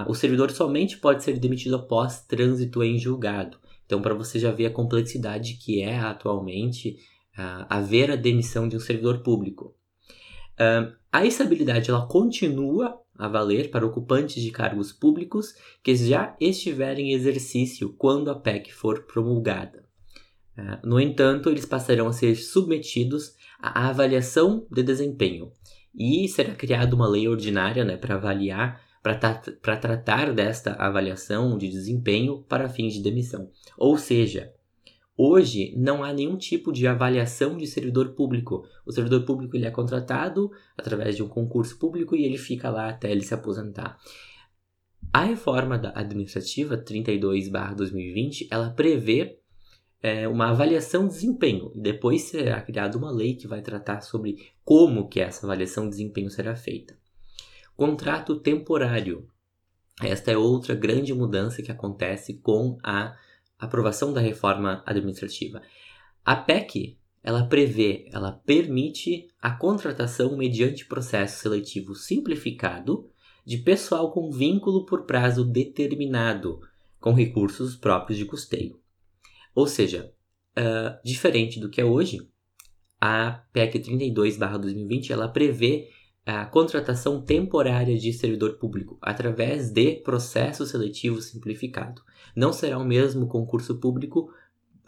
o 0.06 0.14
servidor 0.14 0.50
somente 0.50 0.98
pode 0.98 1.22
ser 1.22 1.38
demitido 1.38 1.76
após 1.76 2.20
trânsito 2.20 2.82
em 2.82 2.98
julgado. 2.98 3.58
Então, 3.86 4.02
para 4.02 4.14
você 4.14 4.38
já 4.38 4.50
ver 4.50 4.66
a 4.66 4.72
complexidade 4.72 5.54
que 5.54 5.80
é 5.80 5.98
atualmente 5.98 6.98
uh, 7.38 7.64
haver 7.70 8.10
a 8.10 8.16
demissão 8.16 8.68
de 8.68 8.76
um 8.76 8.80
servidor 8.80 9.22
público. 9.22 9.74
Uh, 10.54 10.92
a 11.12 11.24
estabilidade 11.24 11.90
ela 11.90 12.06
continua 12.06 13.00
a 13.16 13.28
valer 13.28 13.70
para 13.70 13.86
ocupantes 13.86 14.42
de 14.42 14.50
cargos 14.50 14.92
públicos 14.92 15.54
que 15.82 15.94
já 15.94 16.36
estiverem 16.40 17.10
em 17.10 17.14
exercício 17.14 17.94
quando 17.96 18.30
a 18.30 18.34
PEC 18.34 18.72
for 18.72 19.04
promulgada. 19.04 19.84
Uh, 20.58 20.86
no 20.86 21.00
entanto, 21.00 21.48
eles 21.48 21.64
passarão 21.64 22.08
a 22.08 22.12
ser 22.12 22.34
submetidos 22.34 23.34
à 23.60 23.88
avaliação 23.88 24.66
de 24.70 24.82
desempenho 24.82 25.52
e 25.94 26.28
será 26.28 26.54
criada 26.54 26.94
uma 26.94 27.08
lei 27.08 27.28
ordinária 27.28 27.84
né, 27.84 27.96
para 27.96 28.16
avaliar 28.16 28.85
para 29.62 29.76
tratar 29.76 30.32
desta 30.32 30.72
avaliação 30.72 31.56
de 31.56 31.68
desempenho 31.68 32.42
para 32.42 32.68
fins 32.68 32.94
de 32.94 33.02
demissão. 33.02 33.50
Ou 33.78 33.96
seja, 33.96 34.52
hoje 35.16 35.72
não 35.76 36.02
há 36.02 36.12
nenhum 36.12 36.36
tipo 36.36 36.72
de 36.72 36.88
avaliação 36.88 37.56
de 37.56 37.66
servidor 37.68 38.14
público. 38.14 38.64
O 38.84 38.90
servidor 38.90 39.24
público 39.24 39.56
ele 39.56 39.66
é 39.66 39.70
contratado 39.70 40.50
através 40.76 41.14
de 41.14 41.22
um 41.22 41.28
concurso 41.28 41.78
público 41.78 42.16
e 42.16 42.24
ele 42.24 42.36
fica 42.36 42.68
lá 42.68 42.88
até 42.88 43.12
ele 43.12 43.22
se 43.22 43.32
aposentar. 43.32 43.96
A 45.12 45.22
reforma 45.22 45.80
administrativa 45.94 46.76
32/2020 46.76 48.48
ela 48.50 48.70
prevê 48.70 49.38
é, 50.02 50.26
uma 50.26 50.50
avaliação 50.50 51.06
de 51.06 51.14
desempenho 51.14 51.70
depois 51.74 52.22
será 52.22 52.60
criada 52.60 52.98
uma 52.98 53.10
lei 53.10 53.34
que 53.34 53.46
vai 53.46 53.62
tratar 53.62 54.00
sobre 54.02 54.36
como 54.64 55.08
que 55.08 55.20
essa 55.20 55.46
avaliação 55.46 55.84
de 55.84 55.90
desempenho 55.90 56.28
será 56.28 56.56
feita. 56.56 56.96
Contrato 57.76 58.40
temporário. 58.40 59.28
Esta 60.02 60.30
é 60.30 60.36
outra 60.36 60.74
grande 60.74 61.12
mudança 61.12 61.62
que 61.62 61.70
acontece 61.70 62.38
com 62.38 62.78
a 62.82 63.14
aprovação 63.58 64.14
da 64.14 64.20
reforma 64.20 64.82
administrativa. 64.86 65.60
A 66.24 66.34
PEC, 66.34 66.96
ela 67.22 67.44
prevê, 67.44 68.08
ela 68.10 68.32
permite 68.32 69.28
a 69.42 69.50
contratação 69.50 70.36
mediante 70.38 70.86
processo 70.86 71.42
seletivo 71.42 71.94
simplificado 71.94 73.10
de 73.44 73.58
pessoal 73.58 74.10
com 74.10 74.30
vínculo 74.30 74.86
por 74.86 75.04
prazo 75.04 75.44
determinado, 75.44 76.60
com 76.98 77.12
recursos 77.12 77.76
próprios 77.76 78.18
de 78.18 78.24
custeio. 78.24 78.80
Ou 79.54 79.66
seja, 79.66 80.12
uh, 80.58 80.98
diferente 81.04 81.60
do 81.60 81.68
que 81.68 81.80
é 81.80 81.84
hoje, 81.84 82.26
a 82.98 83.42
PEC 83.52 83.80
32/2020 83.80 85.10
ela 85.10 85.28
prevê 85.28 85.90
a 86.26 86.44
contratação 86.44 87.22
temporária 87.22 87.96
de 87.96 88.12
servidor 88.12 88.54
público 88.54 88.98
através 89.00 89.70
de 89.70 89.92
processo 89.92 90.66
seletivo 90.66 91.22
simplificado. 91.22 92.02
Não 92.34 92.52
será 92.52 92.76
o 92.78 92.84
mesmo 92.84 93.28
concurso 93.28 93.76
público 93.78 94.28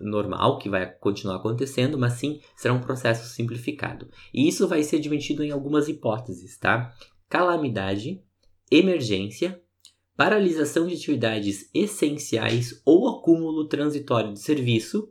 normal 0.01 0.59
que 0.59 0.69
vai 0.69 0.87
continuar 0.87 1.37
acontecendo, 1.37 1.97
mas 1.97 2.15
sim 2.15 2.41
será 2.57 2.75
um 2.75 2.81
processo 2.81 3.33
simplificado. 3.33 4.09
E 4.35 4.49
isso 4.49 4.67
vai 4.67 4.83
ser 4.83 4.97
admitido 4.97 5.45
em 5.45 5.53
algumas 5.53 5.89
hipóteses, 5.89 6.59
tá? 6.59 6.93
Calamidade, 7.29 8.21
emergência, 8.69 9.63
paralisação 10.17 10.89
de 10.89 10.95
atividades 10.95 11.71
essenciais 11.73 12.83
ou 12.85 13.09
acúmulo 13.09 13.69
transitório 13.69 14.33
de 14.33 14.41
serviço, 14.41 15.09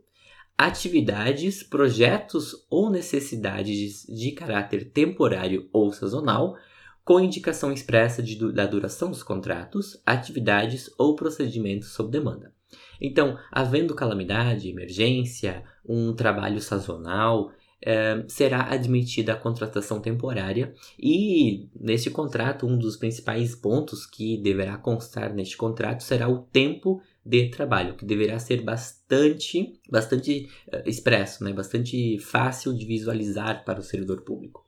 atividades, 0.58 1.62
projetos 1.62 2.66
ou 2.68 2.90
necessidades 2.90 4.04
de 4.08 4.32
caráter 4.32 4.90
temporário 4.90 5.68
ou 5.72 5.92
sazonal, 5.92 6.56
com 7.04 7.20
indicação 7.20 7.72
expressa 7.72 8.20
de, 8.20 8.52
da 8.52 8.66
duração 8.66 9.08
dos 9.08 9.22
contratos, 9.22 10.02
atividades 10.04 10.90
ou 10.98 11.14
procedimentos 11.14 11.90
sob 11.92 12.10
demanda. 12.10 12.52
Então, 13.00 13.38
havendo 13.52 13.94
calamidade, 13.94 14.68
emergência, 14.68 15.62
um 15.88 16.12
trabalho 16.12 16.60
sazonal, 16.60 17.52
é, 17.80 18.24
será 18.26 18.72
admitida 18.72 19.32
a 19.32 19.36
contratação 19.36 20.00
temporária 20.00 20.74
e 20.98 21.68
neste 21.80 22.10
contrato 22.10 22.66
um 22.66 22.76
dos 22.76 22.96
principais 22.96 23.54
pontos 23.54 24.04
que 24.04 24.36
deverá 24.42 24.76
constar 24.76 25.32
neste 25.32 25.56
contrato 25.56 26.02
será 26.02 26.28
o 26.28 26.38
tempo 26.38 27.00
de 27.28 27.50
trabalho, 27.50 27.94
que 27.94 28.06
deverá 28.06 28.38
ser 28.38 28.62
bastante, 28.62 29.78
bastante 29.90 30.48
uh, 30.72 30.88
expresso, 30.88 31.44
né? 31.44 31.52
bastante 31.52 32.18
fácil 32.18 32.74
de 32.74 32.86
visualizar 32.86 33.64
para 33.66 33.80
o 33.80 33.82
servidor 33.82 34.22
público. 34.22 34.66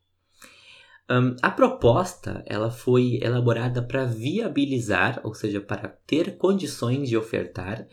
Um, 1.10 1.34
a 1.40 1.50
proposta 1.50 2.44
ela 2.46 2.70
foi 2.70 3.18
elaborada 3.22 3.82
para 3.82 4.04
viabilizar, 4.04 5.20
ou 5.24 5.34
seja, 5.34 5.60
para 5.60 5.88
ter 6.06 6.36
condições 6.36 7.08
de 7.08 7.16
ofertar 7.16 7.88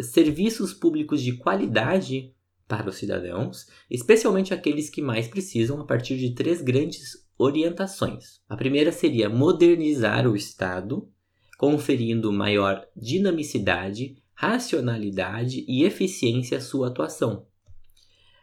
serviços 0.00 0.72
públicos 0.72 1.22
de 1.22 1.36
qualidade 1.36 2.34
para 2.66 2.88
os 2.88 2.96
cidadãos, 2.96 3.66
especialmente 3.88 4.52
aqueles 4.52 4.88
que 4.88 5.02
mais 5.02 5.28
precisam, 5.28 5.80
a 5.80 5.84
partir 5.84 6.16
de 6.16 6.34
três 6.34 6.62
grandes 6.62 7.24
orientações. 7.38 8.40
A 8.48 8.56
primeira 8.56 8.90
seria 8.90 9.28
modernizar 9.28 10.26
o 10.26 10.34
Estado, 10.34 11.08
conferindo 11.56 12.32
maior 12.32 12.86
dinamicidade, 12.94 14.16
racionalidade 14.34 15.64
e 15.66 15.84
eficiência 15.84 16.58
à 16.58 16.60
sua 16.60 16.88
atuação. 16.88 17.46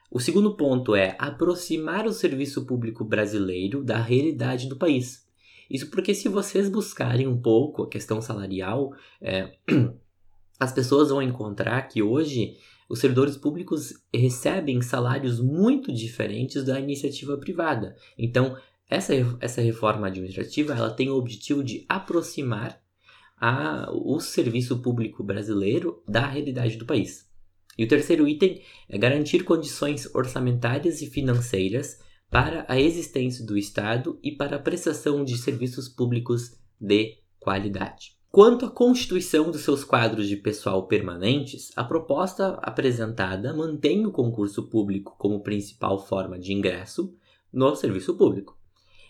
O 0.10 0.20
segundo 0.20 0.56
ponto 0.56 0.96
é 0.96 1.16
aproximar 1.18 2.06
o 2.06 2.14
serviço 2.14 2.66
público 2.66 3.04
brasileiro 3.04 3.84
da 3.84 3.98
realidade 3.98 4.68
do 4.68 4.76
país. 4.76 5.28
Isso 5.70 5.90
porque, 5.90 6.14
se 6.14 6.30
vocês 6.30 6.70
buscarem 6.70 7.28
um 7.28 7.42
pouco 7.42 7.84
a 7.84 7.90
questão 7.90 8.22
salarial, 8.22 8.94
é, 9.20 9.56
as 10.60 10.72
pessoas 10.72 11.10
vão 11.10 11.22
encontrar 11.22 11.82
que 11.88 12.04
hoje 12.04 12.56
os 12.88 13.00
servidores 13.00 13.36
públicos 13.36 13.94
recebem 14.14 14.82
salários 14.84 15.40
muito 15.40 15.92
diferentes 15.92 16.64
da 16.64 16.80
iniciativa 16.80 17.38
privada. 17.38 17.96
Então, 18.16 18.56
essa, 18.88 19.14
essa 19.40 19.62
reforma 19.62 20.08
administrativa 20.08 20.74
ela 20.74 20.92
tem 20.92 21.10
o 21.10 21.16
objetivo 21.16 21.64
de 21.64 21.86
aproximar 21.90 22.83
a, 23.46 23.92
o 23.92 24.22
serviço 24.22 24.82
público 24.82 25.22
brasileiro 25.22 26.02
da 26.08 26.26
realidade 26.26 26.78
do 26.78 26.86
país. 26.86 27.30
E 27.78 27.84
o 27.84 27.88
terceiro 27.90 28.26
item 28.26 28.62
é 28.88 28.98
garantir 28.98 29.44
condições 29.44 30.10
orçamentárias 30.16 31.02
e 31.02 31.08
financeiras 31.08 32.00
para 32.30 32.66
a 32.70 32.80
existência 32.80 33.46
do 33.46 33.58
Estado 33.58 34.18
e 34.24 34.32
para 34.32 34.56
a 34.56 34.60
prestação 34.60 35.26
de 35.26 35.38
serviços 35.38 35.90
públicos 35.90 36.58
de 36.80 37.18
qualidade. 37.38 38.16
Quanto 38.32 38.66
à 38.66 38.72
constituição 38.72 39.52
dos 39.52 39.62
seus 39.62 39.84
quadros 39.84 40.30
de 40.30 40.38
pessoal 40.38 40.88
permanentes, 40.88 41.70
a 41.76 41.84
proposta 41.84 42.58
apresentada 42.62 43.54
mantém 43.54 44.06
o 44.06 44.12
concurso 44.12 44.70
público 44.70 45.18
como 45.20 45.44
principal 45.44 46.00
forma 46.00 46.40
de 46.40 46.54
ingresso 46.54 47.14
no 47.52 47.76
serviço 47.76 48.16
público. 48.16 48.58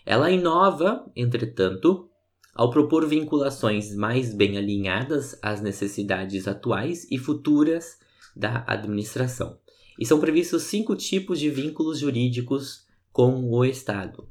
Ela 0.04 0.32
inova, 0.32 1.08
entretanto, 1.14 2.10
ao 2.54 2.70
propor 2.70 3.06
vinculações 3.06 3.94
mais 3.94 4.34
bem 4.34 4.56
alinhadas 4.56 5.38
às 5.42 5.60
necessidades 5.60 6.46
atuais 6.46 7.06
e 7.10 7.18
futuras 7.18 7.98
da 8.36 8.64
administração. 8.66 9.58
E 9.98 10.06
são 10.06 10.20
previstos 10.20 10.64
cinco 10.64 10.94
tipos 10.94 11.38
de 11.38 11.50
vínculos 11.50 11.98
jurídicos 11.98 12.86
com 13.12 13.50
o 13.50 13.64
Estado: 13.64 14.28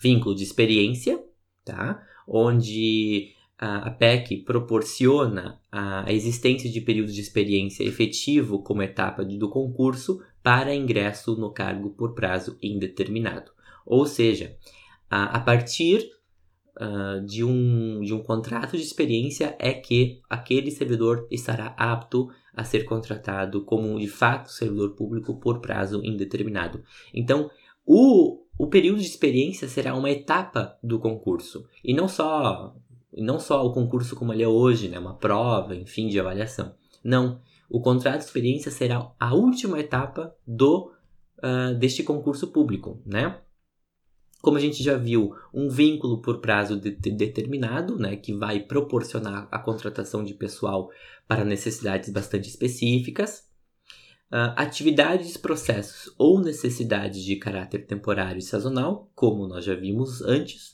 vínculo 0.00 0.34
de 0.34 0.42
experiência, 0.42 1.22
tá? 1.64 2.02
onde 2.26 3.32
a 3.58 3.90
PEC 3.90 4.38
proporciona 4.38 5.60
a 5.70 6.12
existência 6.12 6.68
de 6.68 6.80
período 6.80 7.12
de 7.12 7.20
experiência 7.20 7.84
efetivo 7.84 8.60
como 8.62 8.82
etapa 8.82 9.24
do 9.24 9.48
concurso 9.48 10.20
para 10.42 10.74
ingresso 10.74 11.36
no 11.36 11.52
cargo 11.52 11.90
por 11.90 12.12
prazo 12.12 12.58
indeterminado. 12.60 13.52
Ou 13.86 14.04
seja, 14.04 14.56
a, 15.08 15.38
partir 15.38 16.10
uh, 16.76 17.24
de, 17.24 17.44
um, 17.44 18.00
de 18.00 18.14
um 18.14 18.22
contrato 18.22 18.76
de 18.76 18.82
experiência 18.82 19.56
é 19.58 19.72
que 19.72 20.20
aquele 20.28 20.70
servidor 20.70 21.26
estará 21.30 21.74
apto 21.76 22.28
a 22.54 22.64
ser 22.64 22.84
contratado 22.84 23.64
como 23.64 23.98
de 23.98 24.08
fato 24.08 24.50
servidor 24.50 24.90
público 24.90 25.38
por 25.38 25.60
prazo 25.60 26.02
indeterminado. 26.04 26.82
Então, 27.14 27.50
o, 27.84 28.42
o 28.58 28.66
período 28.66 29.00
de 29.00 29.06
experiência 29.06 29.68
será 29.68 29.94
uma 29.94 30.10
etapa 30.10 30.76
do 30.82 30.98
concurso 30.98 31.66
e 31.82 31.94
não 31.94 32.08
só 32.08 32.74
não 33.14 33.38
só 33.38 33.66
o 33.66 33.72
concurso 33.72 34.16
como 34.16 34.32
ele 34.32 34.42
é 34.42 34.48
hoje, 34.48 34.88
né, 34.88 34.98
uma 34.98 35.14
prova, 35.14 35.76
enfim, 35.76 36.08
de 36.08 36.18
avaliação. 36.18 36.74
Não, 37.04 37.40
o 37.68 37.80
contrato 37.80 38.20
de 38.20 38.24
experiência 38.24 38.70
será 38.70 39.10
a 39.20 39.34
última 39.34 39.78
etapa 39.78 40.34
do 40.46 40.92
uh, 41.38 41.74
deste 41.78 42.02
concurso 42.02 42.48
público, 42.48 43.00
né? 43.04 43.38
Como 44.42 44.58
a 44.58 44.60
gente 44.60 44.82
já 44.82 44.98
viu, 44.98 45.34
um 45.54 45.70
vínculo 45.70 46.20
por 46.20 46.40
prazo 46.40 46.78
de, 46.78 46.90
de, 46.90 47.10
determinado, 47.12 47.96
né, 47.96 48.16
que 48.16 48.34
vai 48.34 48.60
proporcionar 48.60 49.48
a 49.50 49.58
contratação 49.58 50.22
de 50.22 50.34
pessoal 50.34 50.90
para 51.26 51.44
necessidades 51.44 52.10
bastante 52.10 52.48
específicas. 52.48 53.50
Uh, 54.30 54.52
atividades, 54.56 55.36
processos 55.36 56.12
ou 56.18 56.40
necessidades 56.40 57.22
de 57.22 57.36
caráter 57.36 57.86
temporário 57.86 58.38
e 58.38 58.42
sazonal, 58.42 59.10
como 59.14 59.46
nós 59.46 59.64
já 59.64 59.74
vimos 59.74 60.20
antes, 60.22 60.72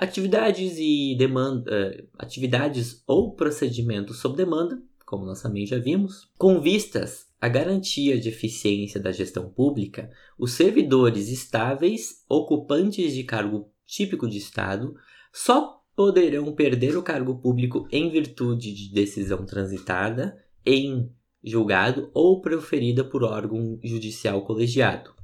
Atividades 0.00 0.78
e 0.78 1.14
demanda, 1.14 1.70
eh, 1.70 2.04
atividades 2.18 3.02
ou 3.06 3.34
procedimentos 3.34 4.18
sob 4.18 4.34
demanda, 4.34 4.82
como 5.04 5.26
nós 5.26 5.42
também 5.42 5.66
já 5.66 5.78
vimos, 5.78 6.30
com 6.38 6.58
vistas 6.58 7.26
à 7.40 7.48
garantia 7.48 8.20
de 8.20 8.28
eficiência 8.28 9.00
da 9.00 9.10
gestão 9.10 9.48
pública, 9.48 10.10
os 10.38 10.52
servidores 10.52 11.28
estáveis, 11.28 12.24
ocupantes 12.28 13.14
de 13.14 13.24
cargo 13.24 13.72
típico 13.86 14.28
de 14.28 14.38
Estado, 14.38 14.94
só 15.32 15.80
poderão 15.96 16.54
perder 16.54 16.96
o 16.96 17.02
cargo 17.02 17.38
público 17.40 17.88
em 17.90 18.10
virtude 18.10 18.72
de 18.74 18.92
decisão 18.92 19.44
transitada 19.46 20.36
em 20.64 21.10
julgado 21.42 22.10
ou 22.12 22.40
proferida 22.40 23.02
por 23.02 23.22
órgão 23.22 23.78
judicial 23.82 24.44
colegiado, 24.44 25.14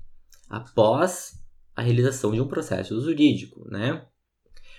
após 0.49 1.35
a 1.75 1.83
realização 1.83 2.33
de 2.33 2.41
um 2.41 2.49
processo 2.49 2.99
jurídico, 3.01 3.69
né? 3.71 4.07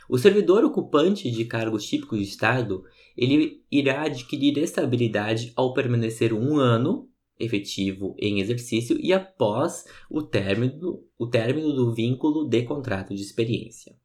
O 0.10 0.17
servidor 0.17 0.63
ocupante 0.63 1.29
de 1.29 1.46
cargos 1.46 1.86
típicos 1.86 2.17
de 2.17 2.25
Estado, 2.25 2.84
ele 3.15 3.63
irá 3.70 4.03
adquirir 4.03 4.58
estabilidade 4.58 5.51
ao 5.56 5.74
permanecer 5.74 6.34
um 6.34 6.58
ano 6.58 7.10
efetivo 7.39 8.15
em 8.20 8.39
exercício 8.39 8.98
e 9.00 9.13
após 9.13 9.86
o 10.10 10.22
término, 10.22 11.03
o 11.17 11.27
término 11.27 11.74
do 11.74 11.94
vínculo 11.94 12.48
de 12.48 12.63
contrato 12.63 13.13
de 13.15 13.22
experiência. 13.22 13.96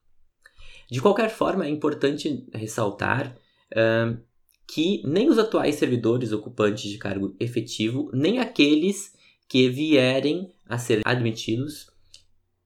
De 0.91 1.01
qualquer 1.01 1.31
forma, 1.31 1.65
é 1.65 1.71
importante 1.71 2.47
ressaltar 2.53 3.37
uh, 3.73 4.21
que 4.67 5.03
nem 5.07 5.29
os 5.29 5.39
atuais 5.39 5.77
servidores 5.77 6.33
ocupantes 6.33 6.91
de 6.91 6.99
cargo 6.99 7.35
efetivo, 7.41 8.11
nem 8.13 8.39
aqueles 8.39 9.15
que 9.49 9.69
vierem 9.69 10.53
a 10.67 10.79
ser 10.79 11.01
admitidos 11.05 11.93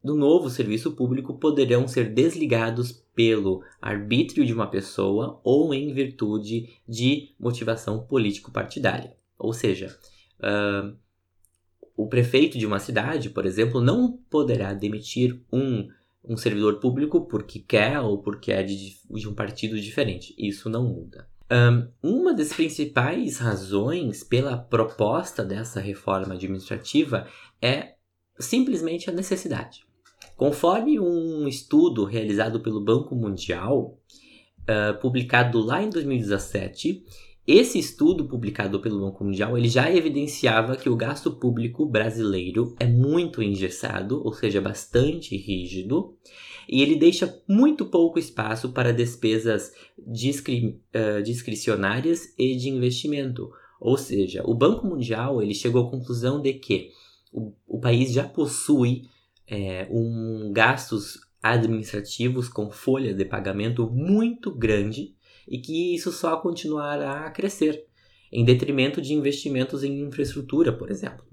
do 0.07 0.15
novo 0.15 0.49
serviço 0.49 0.93
público 0.93 1.35
poderão 1.35 1.89
ser 1.89 2.15
desligados 2.15 2.93
pelo 3.13 3.65
arbítrio 3.83 4.47
de 4.47 4.53
uma 4.53 4.69
pessoa 4.69 5.41
ou 5.43 5.75
em 5.75 5.93
virtude 5.93 6.69
de 6.87 7.35
motivação 7.41 8.07
político-partidária. 8.07 9.17
Ou 9.37 9.53
seja, 9.53 9.99
uh, 10.41 10.97
o 11.97 12.07
prefeito 12.09 12.59
de 12.59 12.67
uma 12.67 12.79
cidade, 12.79 13.31
por 13.31 13.47
exemplo, 13.47 13.81
não 13.81 14.19
poderá 14.29 14.75
demitir 14.75 15.41
um, 15.53 15.89
um 16.23 16.37
servidor 16.37 16.79
público 16.79 17.27
porque 17.27 17.59
quer 17.59 18.01
ou 18.01 18.23
porque 18.23 18.53
é 18.53 18.63
de, 18.63 18.97
de 19.09 19.29
um 19.29 19.35
partido 19.35 19.81
diferente. 19.81 20.35
Isso 20.37 20.69
não 20.69 20.85
muda. 20.85 21.29
Um, 21.51 21.89
uma 22.03 22.35
das 22.35 22.53
principais 22.53 23.39
razões 23.39 24.25
pela 24.25 24.57
proposta 24.57 25.45
dessa 25.45 25.81
reforma 25.81 26.35
administrativa 26.35 27.29
é 27.63 27.95
simplesmente 28.39 29.09
a 29.09 29.13
necessidade. 29.13 29.87
Conforme 30.37 30.99
um 30.99 31.47
estudo 31.47 32.05
realizado 32.05 32.61
pelo 32.61 32.85
Banco 32.85 33.15
Mundial, 33.15 33.99
uh, 34.63 34.99
publicado 35.01 35.61
lá 35.61 35.83
em 35.83 35.89
2017, 35.89 37.05
esse 37.47 37.79
estudo 37.79 38.27
publicado 38.27 38.81
pelo 38.81 39.01
Banco 39.01 39.23
Mundial, 39.23 39.57
ele 39.57 39.69
já 39.69 39.89
evidenciava 39.93 40.77
que 40.77 40.89
o 40.89 40.97
gasto 40.97 41.31
público 41.31 41.87
brasileiro 41.87 42.75
é 42.81 42.87
muito 42.87 43.41
engessado, 43.41 44.21
ou 44.25 44.33
seja, 44.33 44.61
bastante 44.61 45.37
rígido, 45.37 46.17
e 46.69 46.83
ele 46.83 46.97
deixa 46.97 47.41
muito 47.49 47.87
pouco 47.87 48.19
espaço 48.19 48.71
para 48.73 48.93
despesas 48.93 49.73
discri 49.97 50.81
uh, 50.95 51.23
discricionárias 51.23 52.35
e 52.37 52.57
de 52.57 52.69
investimento. 52.69 53.49
Ou 53.81 53.97
seja, 53.97 54.43
o 54.45 54.55
Banco 54.55 54.87
Mundial 54.87 55.41
ele 55.41 55.55
chegou 55.55 55.87
à 55.87 55.91
conclusão 55.91 56.43
de 56.43 56.55
que 56.55 56.91
o, 57.33 57.53
o 57.69 57.79
país 57.79 58.13
já 58.13 58.25
possui 58.25 59.03
é, 59.47 59.87
um 59.91 60.51
gastos 60.53 61.21
administrativos 61.41 62.49
com 62.49 62.71
folha 62.71 63.15
de 63.15 63.25
pagamento 63.25 63.89
muito 63.89 64.53
grande 64.53 65.16
e 65.47 65.59
que 65.59 65.95
isso 65.95 66.13
só 66.13 66.37
continuará 66.37 67.27
a 67.27 67.31
crescer, 67.31 67.87
em 68.33 68.45
detrimento 68.45 69.01
de 69.01 69.15
investimentos 69.15 69.85
em 69.85 70.01
infraestrutura, 70.01 70.73
por 70.73 70.91
exemplo. 70.91 71.25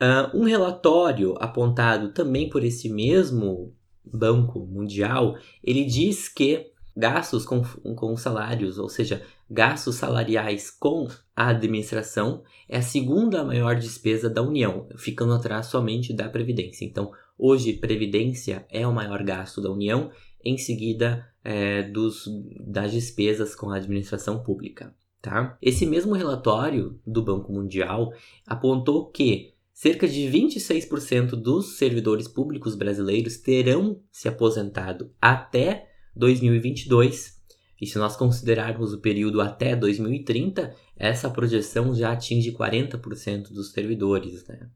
Uh, 0.00 0.36
um 0.36 0.44
relatório 0.44 1.34
apontado 1.40 2.12
também 2.12 2.48
por 2.48 2.62
esse 2.62 2.88
mesmo 2.88 3.74
Banco 4.04 4.60
Mundial, 4.66 5.36
ele 5.62 5.84
diz 5.84 6.28
que 6.28 6.70
gastos 6.96 7.44
com, 7.44 7.62
com 7.94 8.16
salários, 8.16 8.78
ou 8.78 8.88
seja, 8.88 9.22
gastos 9.48 9.96
salariais 9.96 10.70
com 10.70 11.06
a 11.34 11.48
administração, 11.50 12.42
é 12.68 12.78
a 12.78 12.82
segunda 12.82 13.44
maior 13.44 13.76
despesa 13.76 14.28
da 14.28 14.42
União, 14.42 14.88
ficando 14.96 15.32
atrás 15.32 15.66
somente 15.66 16.12
da 16.12 16.28
Previdência. 16.28 16.84
Então, 16.84 17.12
hoje, 17.38 17.74
Previdência 17.74 18.66
é 18.68 18.86
o 18.86 18.92
maior 18.92 19.22
gasto 19.22 19.60
da 19.60 19.70
União, 19.70 20.10
em 20.48 20.58
seguida 20.58 21.26
é, 21.44 21.82
dos, 21.82 22.24
das 22.60 22.92
despesas 22.92 23.54
com 23.54 23.70
a 23.70 23.76
administração 23.76 24.42
pública. 24.42 24.94
Tá? 25.20 25.58
Esse 25.60 25.84
mesmo 25.84 26.14
relatório 26.14 27.00
do 27.06 27.22
Banco 27.22 27.52
Mundial 27.52 28.12
apontou 28.46 29.10
que 29.10 29.52
cerca 29.72 30.08
de 30.08 30.22
26% 30.22 31.30
dos 31.30 31.76
servidores 31.76 32.28
públicos 32.28 32.74
brasileiros 32.74 33.36
terão 33.36 34.00
se 34.10 34.28
aposentado 34.28 35.12
até 35.20 35.88
2022. 36.14 37.38
E 37.80 37.86
se 37.86 37.96
nós 37.98 38.16
considerarmos 38.16 38.92
o 38.92 39.00
período 39.00 39.40
até 39.40 39.76
2030, 39.76 40.74
essa 40.96 41.30
projeção 41.30 41.94
já 41.94 42.12
atinge 42.12 42.52
40% 42.52 43.52
dos 43.52 43.70
servidores. 43.70 44.44
Né? 44.46 44.68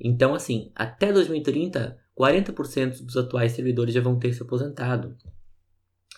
Então, 0.00 0.34
assim, 0.34 0.70
até 0.74 1.12
2030, 1.12 1.98
40% 2.18 3.04
dos 3.04 3.16
atuais 3.16 3.52
servidores 3.52 3.94
já 3.94 4.00
vão 4.00 4.18
ter 4.18 4.32
se 4.32 4.42
aposentado. 4.42 5.16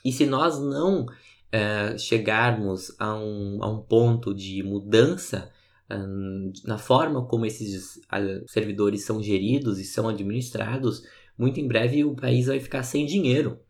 E 0.05 0.13
se 0.13 0.27
nós 0.27 0.59
não 0.59 1.05
uh, 1.05 1.99
chegarmos 1.99 2.95
a 2.99 3.15
um, 3.15 3.59
a 3.63 3.69
um 3.69 3.83
ponto 3.83 4.35
de 4.35 4.63
mudança 4.63 5.51
um, 5.91 6.53
na 6.65 6.79
forma 6.79 7.27
como 7.27 7.45
esses 7.45 7.97
uh, 7.97 8.45
servidores 8.47 9.05
são 9.05 9.23
geridos 9.23 9.79
e 9.79 9.85
são 9.85 10.09
administrados, 10.09 11.03
muito 11.37 11.59
em 11.61 11.67
breve 11.67 12.05
o 12.05 12.15
país 12.15 12.47
vai 12.47 12.61
ficar 12.61 12.83
sem 12.83 13.05
dinheiro 13.05 13.61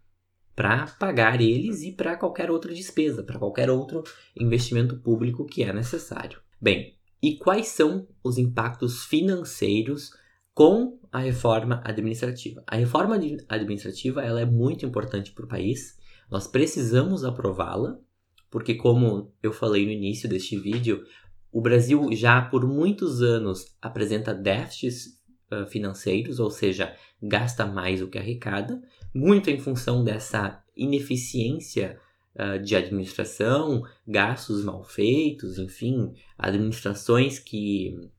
para 0.54 0.86
pagar 0.86 1.40
eles 1.40 1.82
e 1.82 1.92
para 1.92 2.16
qualquer 2.16 2.50
outra 2.50 2.74
despesa, 2.74 3.22
para 3.22 3.38
qualquer 3.38 3.70
outro 3.70 4.02
investimento 4.36 4.96
público 4.96 5.46
que 5.46 5.62
é 5.62 5.72
necessário. 5.72 6.40
Bem, 6.60 6.99
e 7.22 7.36
quais 7.36 7.68
são 7.68 8.06
os 8.22 8.38
impactos 8.38 9.04
financeiros 9.04 10.10
com 10.54 10.98
a 11.12 11.18
reforma 11.18 11.80
administrativa? 11.84 12.62
A 12.66 12.76
reforma 12.76 13.18
administrativa 13.48 14.22
ela 14.22 14.40
é 14.40 14.46
muito 14.46 14.86
importante 14.86 15.32
para 15.32 15.44
o 15.44 15.48
país 15.48 15.98
nós 16.30 16.46
precisamos 16.46 17.24
aprová-la, 17.24 17.98
porque, 18.50 18.74
como 18.74 19.32
eu 19.42 19.52
falei 19.52 19.84
no 19.84 19.90
início 19.90 20.28
deste 20.28 20.56
vídeo, 20.56 21.04
o 21.52 21.60
Brasil 21.60 22.08
já 22.12 22.40
por 22.40 22.66
muitos 22.66 23.20
anos 23.20 23.76
apresenta 23.82 24.32
déficits 24.32 25.20
uh, 25.50 25.66
financeiros, 25.66 26.38
ou 26.38 26.50
seja, 26.50 26.94
gasta 27.20 27.66
mais 27.66 27.98
do 28.00 28.08
que 28.08 28.18
arrecada, 28.18 28.80
muito 29.12 29.50
em 29.50 29.58
função 29.58 30.04
dessa 30.04 30.62
ineficiência 30.76 31.98
uh, 32.36 32.62
de 32.62 32.76
administração, 32.76 33.82
gastos 34.06 34.64
mal 34.64 34.84
feitos, 34.84 35.58
enfim, 35.58 36.12
administrações 36.38 37.38
que, 37.38 38.10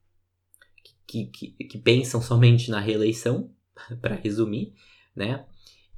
que, 1.07 1.25
que, 1.25 1.47
que 1.65 1.77
pensam 1.77 2.21
somente 2.21 2.69
na 2.71 2.79
reeleição, 2.79 3.51
para 4.01 4.15
resumir, 4.15 4.73
né? 5.15 5.45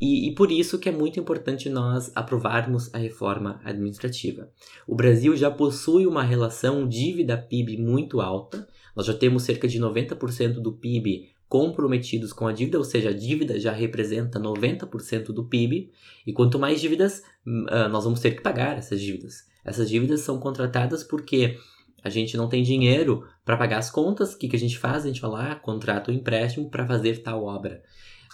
E, 0.01 0.27
e, 0.27 0.35
por 0.35 0.51
isso 0.51 0.79
que 0.79 0.89
é 0.89 0.91
muito 0.91 1.17
importante 1.17 1.69
nós 1.69 2.11
aprovarmos 2.13 2.93
a 2.93 2.97
reforma 2.97 3.61
administrativa. 3.63 4.51
O 4.85 4.95
Brasil 4.95 5.33
já 5.37 5.49
possui 5.49 6.05
uma 6.05 6.23
relação 6.23 6.85
dívida-PIB 6.85 7.77
muito 7.77 8.19
alta, 8.19 8.67
nós 8.95 9.05
já 9.05 9.13
temos 9.13 9.43
cerca 9.43 9.67
de 9.67 9.79
90% 9.79 10.55
do 10.55 10.73
PIB 10.73 11.32
comprometidos 11.53 12.33
com 12.33 12.47
a 12.47 12.51
dívida, 12.51 12.79
ou 12.79 12.83
seja, 12.83 13.11
a 13.11 13.13
dívida 13.13 13.59
já 13.59 13.71
representa 13.71 14.39
90% 14.39 15.25
do 15.25 15.45
PIB, 15.45 15.91
e 16.25 16.33
quanto 16.33 16.57
mais 16.57 16.81
dívidas, 16.81 17.21
uh, 17.45 17.87
nós 17.89 18.05
vamos 18.05 18.19
ter 18.19 18.31
que 18.31 18.41
pagar 18.41 18.75
essas 18.75 18.99
dívidas. 18.99 19.47
Essas 19.63 19.87
dívidas 19.87 20.21
são 20.21 20.39
contratadas 20.39 21.03
porque 21.03 21.59
a 22.03 22.09
gente 22.09 22.35
não 22.35 22.49
tem 22.49 22.63
dinheiro 22.63 23.27
para 23.45 23.55
pagar 23.55 23.77
as 23.77 23.91
contas, 23.91 24.33
o 24.33 24.39
que, 24.39 24.47
que 24.47 24.55
a 24.55 24.59
gente 24.59 24.79
faz? 24.79 25.03
A 25.03 25.07
gente 25.09 25.21
vai 25.21 25.29
lá, 25.29 25.53
contrata 25.53 26.09
um 26.09 26.15
empréstimo 26.15 26.71
para 26.71 26.87
fazer 26.87 27.21
tal 27.21 27.43
obra. 27.43 27.83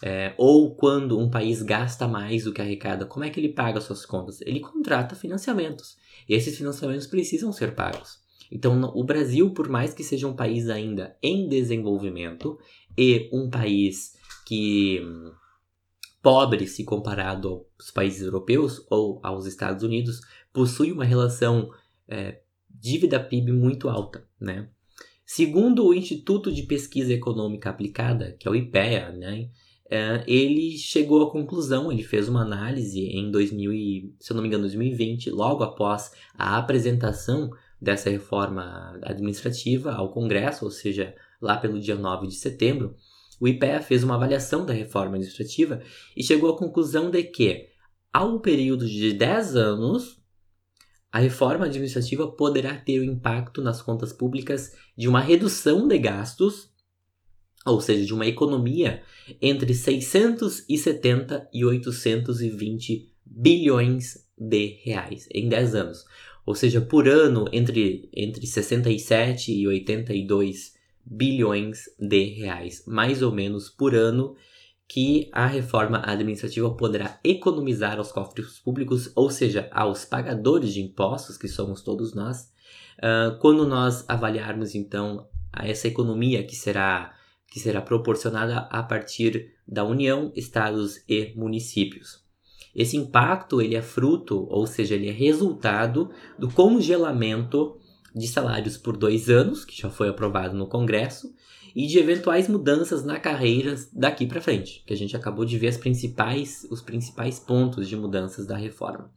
É, 0.01 0.33
ou 0.37 0.73
quando 0.73 1.19
um 1.19 1.29
país 1.29 1.61
gasta 1.61 2.07
mais 2.07 2.45
do 2.45 2.53
que 2.53 2.61
arrecada, 2.61 3.05
como 3.05 3.25
é 3.25 3.29
que 3.29 3.37
ele 3.37 3.49
paga 3.49 3.81
suas 3.81 4.05
contas? 4.05 4.39
Ele 4.39 4.61
contrata 4.61 5.13
financiamentos. 5.13 5.97
E 6.27 6.33
esses 6.33 6.57
financiamentos 6.57 7.05
precisam 7.05 7.51
ser 7.51 7.75
pagos. 7.75 8.17
Então, 8.51 8.91
o 8.95 9.03
Brasil, 9.03 9.51
por 9.51 9.69
mais 9.69 9.93
que 9.93 10.03
seja 10.03 10.27
um 10.27 10.35
país 10.35 10.69
ainda 10.69 11.15
em 11.21 11.47
desenvolvimento 11.47 12.57
e 12.97 13.29
um 13.31 13.49
país 13.49 14.17
que 14.45 15.01
pobre 16.21 16.67
se 16.67 16.83
comparado 16.83 17.65
aos 17.79 17.91
países 17.91 18.21
europeus 18.21 18.85
ou 18.89 19.19
aos 19.23 19.45
Estados 19.45 19.83
Unidos, 19.83 20.21
possui 20.51 20.91
uma 20.91 21.05
relação 21.05 21.69
é, 22.07 22.41
dívida-PIB 22.69 23.51
muito 23.51 23.87
alta, 23.89 24.27
né? 24.39 24.69
Segundo 25.25 25.85
o 25.85 25.93
Instituto 25.93 26.51
de 26.51 26.63
Pesquisa 26.63 27.13
Econômica 27.13 27.69
Aplicada, 27.69 28.35
que 28.39 28.47
é 28.47 28.51
o 28.51 28.55
IPEA, 28.55 29.11
né, 29.11 29.49
é, 29.87 30.23
ele 30.27 30.75
chegou 30.75 31.21
à 31.21 31.31
conclusão, 31.31 31.91
ele 31.91 32.03
fez 32.03 32.27
uma 32.27 32.41
análise 32.41 32.99
em 32.99 33.29
2000 33.29 33.73
e, 33.73 34.13
se 34.19 34.31
eu 34.31 34.35
não 34.35 34.41
me 34.41 34.47
engano, 34.47 34.63
2020, 34.63 35.29
logo 35.29 35.63
após 35.63 36.11
a 36.35 36.57
apresentação 36.57 37.51
dessa 37.81 38.09
reforma 38.09 38.99
administrativa 39.03 39.93
ao 39.93 40.11
Congresso, 40.11 40.65
ou 40.65 40.71
seja, 40.71 41.15
lá 41.41 41.57
pelo 41.57 41.79
dia 41.79 41.95
9 41.95 42.27
de 42.27 42.35
setembro, 42.35 42.95
o 43.39 43.47
IPEA 43.47 43.81
fez 43.81 44.03
uma 44.03 44.15
avaliação 44.15 44.65
da 44.65 44.73
reforma 44.73 45.15
administrativa 45.15 45.81
e 46.15 46.23
chegou 46.23 46.53
à 46.53 46.57
conclusão 46.57 47.09
de 47.09 47.23
que, 47.23 47.67
ao 48.11 48.39
período 48.39 48.85
de 48.85 49.13
10 49.13 49.55
anos, 49.55 50.19
a 51.11 51.19
reforma 51.19 51.65
administrativa 51.65 52.27
poderá 52.27 52.75
ter 52.75 52.99
o 52.99 53.01
um 53.01 53.13
impacto 53.13 53.61
nas 53.61 53.81
contas 53.81 54.11
públicas 54.11 54.75
de 54.97 55.07
uma 55.07 55.21
redução 55.21 55.87
de 55.87 55.97
gastos 55.97 56.69
ou 57.65 57.81
seja, 57.81 58.05
de 58.05 58.13
uma 58.13 58.25
economia 58.25 59.03
entre 59.41 59.73
670 59.73 61.49
e 61.53 61.65
820 61.65 63.13
bilhões 63.25 64.27
de 64.37 64.79
reais 64.83 65.27
em 65.31 65.49
10 65.49 65.75
anos. 65.75 66.05
Ou 66.49 66.55
seja, 66.55 66.81
por 66.81 67.07
ano, 67.07 67.45
entre, 67.53 68.09
entre 68.11 68.47
67 68.47 69.53
e 69.53 69.67
82 69.67 70.73
bilhões 71.05 71.83
de 71.99 72.23
reais, 72.23 72.83
mais 72.87 73.21
ou 73.21 73.31
menos 73.31 73.69
por 73.69 73.93
ano, 73.93 74.35
que 74.87 75.29
a 75.31 75.45
reforma 75.45 76.01
administrativa 76.03 76.67
poderá 76.75 77.19
economizar 77.23 77.99
aos 77.99 78.11
cofres 78.11 78.57
públicos, 78.57 79.11
ou 79.15 79.29
seja, 79.29 79.69
aos 79.71 80.05
pagadores 80.05 80.73
de 80.73 80.81
impostos, 80.81 81.37
que 81.37 81.47
somos 81.47 81.83
todos 81.83 82.15
nós, 82.15 82.51
uh, 82.97 83.37
quando 83.37 83.67
nós 83.67 84.03
avaliarmos 84.07 84.73
então 84.73 85.27
essa 85.55 85.87
economia 85.87 86.43
que 86.43 86.55
será 86.55 87.13
que 87.45 87.59
será 87.59 87.79
proporcionada 87.79 88.61
a 88.71 88.81
partir 88.81 89.53
da 89.67 89.83
União, 89.83 90.31
estados 90.35 91.03
e 91.07 91.31
municípios. 91.35 92.27
Esse 92.75 92.97
impacto 92.97 93.61
ele 93.61 93.75
é 93.75 93.81
fruto, 93.81 94.45
ou 94.49 94.67
seja, 94.67 94.95
ele 94.95 95.09
é 95.09 95.11
resultado 95.11 96.09
do 96.37 96.49
congelamento 96.49 97.77
de 98.15 98.27
salários 98.27 98.77
por 98.77 98.97
dois 98.97 99.29
anos, 99.29 99.65
que 99.65 99.79
já 99.79 99.89
foi 99.89 100.09
aprovado 100.09 100.55
no 100.55 100.67
Congresso, 100.67 101.33
e 101.75 101.85
de 101.85 101.99
eventuais 101.99 102.47
mudanças 102.47 103.03
na 103.03 103.19
carreira 103.19 103.75
daqui 103.93 104.25
para 104.25 104.41
frente, 104.41 104.83
que 104.85 104.93
a 104.93 104.97
gente 104.97 105.15
acabou 105.15 105.45
de 105.45 105.57
ver 105.57 105.77
principais, 105.79 106.67
os 106.69 106.81
principais 106.81 107.39
pontos 107.39 107.87
de 107.87 107.95
mudanças 107.95 108.45
da 108.45 108.57
reforma. 108.57 109.11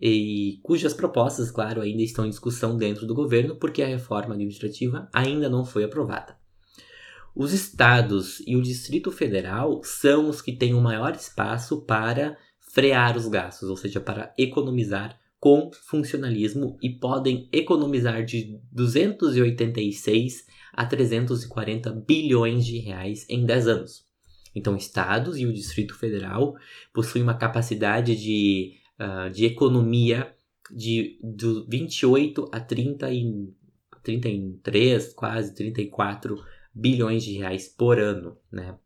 E 0.00 0.60
cujas 0.62 0.94
propostas, 0.94 1.50
claro, 1.50 1.80
ainda 1.80 2.02
estão 2.02 2.24
em 2.24 2.30
discussão 2.30 2.76
dentro 2.76 3.06
do 3.06 3.14
governo, 3.14 3.56
porque 3.56 3.82
a 3.82 3.86
reforma 3.86 4.34
administrativa 4.34 5.08
ainda 5.12 5.48
não 5.48 5.64
foi 5.64 5.82
aprovada. 5.82 6.36
Os 7.34 7.52
estados 7.52 8.42
e 8.46 8.56
o 8.56 8.62
Distrito 8.62 9.10
Federal 9.10 9.80
são 9.84 10.28
os 10.28 10.40
que 10.40 10.52
têm 10.52 10.74
o 10.74 10.80
maior 10.80 11.14
espaço 11.14 11.82
para 11.82 12.36
frear 12.78 13.16
os 13.16 13.26
gastos, 13.26 13.68
ou 13.68 13.76
seja, 13.76 13.98
para 13.98 14.32
economizar 14.38 15.18
com 15.40 15.68
funcionalismo 15.72 16.78
e 16.80 16.88
podem 16.88 17.48
economizar 17.50 18.24
de 18.24 18.56
286 18.70 20.46
a 20.72 20.86
340 20.86 21.90
bilhões 21.90 22.64
de 22.64 22.78
reais 22.78 23.26
em 23.28 23.44
10 23.44 23.66
anos. 23.66 24.06
Então, 24.54 24.76
estados 24.76 25.38
e 25.38 25.44
o 25.44 25.52
Distrito 25.52 25.96
Federal 25.96 26.54
possuem 26.94 27.24
uma 27.24 27.34
capacidade 27.34 28.14
de, 28.14 28.74
uh, 29.00 29.28
de 29.28 29.44
economia 29.44 30.32
de, 30.70 31.18
de 31.20 31.64
28 31.68 32.48
a 32.52 32.60
30 32.60 33.10
e, 33.10 33.52
33, 34.04 35.14
quase 35.14 35.52
34 35.52 36.36
bilhões 36.72 37.24
de 37.24 37.38
reais 37.38 37.66
por 37.66 37.98
ano, 37.98 38.38
né? 38.52 38.78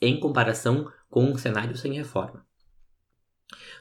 em 0.00 0.20
comparação 0.20 0.88
com 1.10 1.24
um 1.24 1.36
cenário 1.36 1.76
sem 1.76 1.94
reforma. 1.94 2.46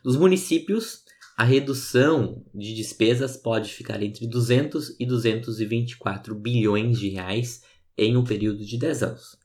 Nos 0.04 0.16
municípios, 0.16 1.04
a 1.38 1.44
redução 1.44 2.44
de 2.54 2.74
despesas 2.76 3.36
pode 3.38 3.74
ficar 3.74 4.02
entre 4.04 4.28
200 4.28 4.96
e 5.00 5.06
224 5.06 6.36
bilhões 6.36 7.00
de 7.00 7.10
reais 7.10 7.64
em 7.98 8.16
um 8.16 8.24
período 8.24 8.66
de 8.66 8.78
10 8.78 9.04
anos. 9.04 9.38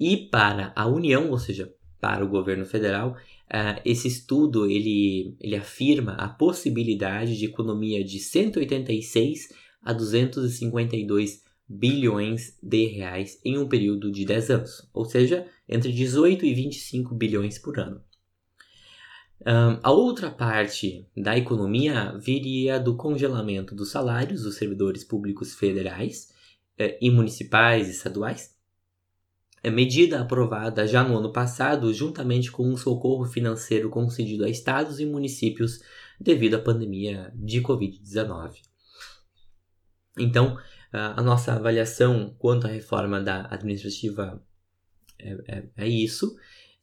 E 0.00 0.16
para 0.16 0.72
a 0.74 0.86
União, 0.86 1.30
ou 1.30 1.38
seja, 1.38 1.72
para 2.00 2.24
o 2.24 2.28
governo 2.28 2.64
federal, 2.64 3.12
uh, 3.12 3.80
esse 3.84 4.08
estudo 4.08 4.70
ele, 4.70 5.36
ele 5.40 5.56
afirma 5.56 6.12
a 6.12 6.28
possibilidade 6.28 7.36
de 7.36 7.44
economia 7.44 8.04
de 8.04 8.18
186 8.18 9.48
a 9.82 9.92
252 9.92 11.42
bilhões 11.68 12.56
de 12.62 12.86
reais 12.86 13.40
em 13.44 13.58
um 13.58 13.68
período 13.68 14.10
de 14.10 14.24
10 14.24 14.50
anos, 14.50 14.88
ou 14.92 15.04
seja, 15.04 15.46
entre 15.68 15.92
18 15.92 16.46
e 16.46 16.54
25 16.54 17.14
bilhões 17.14 17.58
por 17.58 17.78
ano. 17.78 18.00
Um, 19.46 19.78
a 19.82 19.92
outra 19.92 20.30
parte 20.30 21.06
da 21.16 21.36
economia 21.38 22.16
viria 22.18 22.78
do 22.78 22.96
congelamento 22.96 23.74
dos 23.74 23.90
salários 23.90 24.42
dos 24.42 24.56
servidores 24.56 25.04
públicos 25.04 25.54
federais 25.54 26.32
eh, 26.76 26.98
e 27.00 27.10
municipais 27.10 27.86
e 27.88 27.92
estaduais, 27.92 28.58
é 29.62 29.70
medida 29.70 30.20
aprovada 30.20 30.86
já 30.86 31.02
no 31.02 31.18
ano 31.18 31.32
passado, 31.32 31.92
juntamente 31.92 32.50
com 32.50 32.68
um 32.68 32.76
socorro 32.76 33.24
financeiro 33.24 33.90
concedido 33.90 34.44
a 34.44 34.48
estados 34.48 35.00
e 35.00 35.06
municípios 35.06 35.80
devido 36.20 36.54
à 36.54 36.58
pandemia 36.60 37.32
de 37.34 37.60
Covid-19. 37.60 38.54
Então, 40.16 40.58
a 40.92 41.22
nossa 41.22 41.52
avaliação 41.52 42.34
quanto 42.38 42.66
à 42.66 42.70
reforma 42.70 43.20
da 43.20 43.46
administrativa 43.50 44.42
é, 45.18 45.32
é, 45.48 45.68
é 45.76 45.88
isso. 45.88 46.36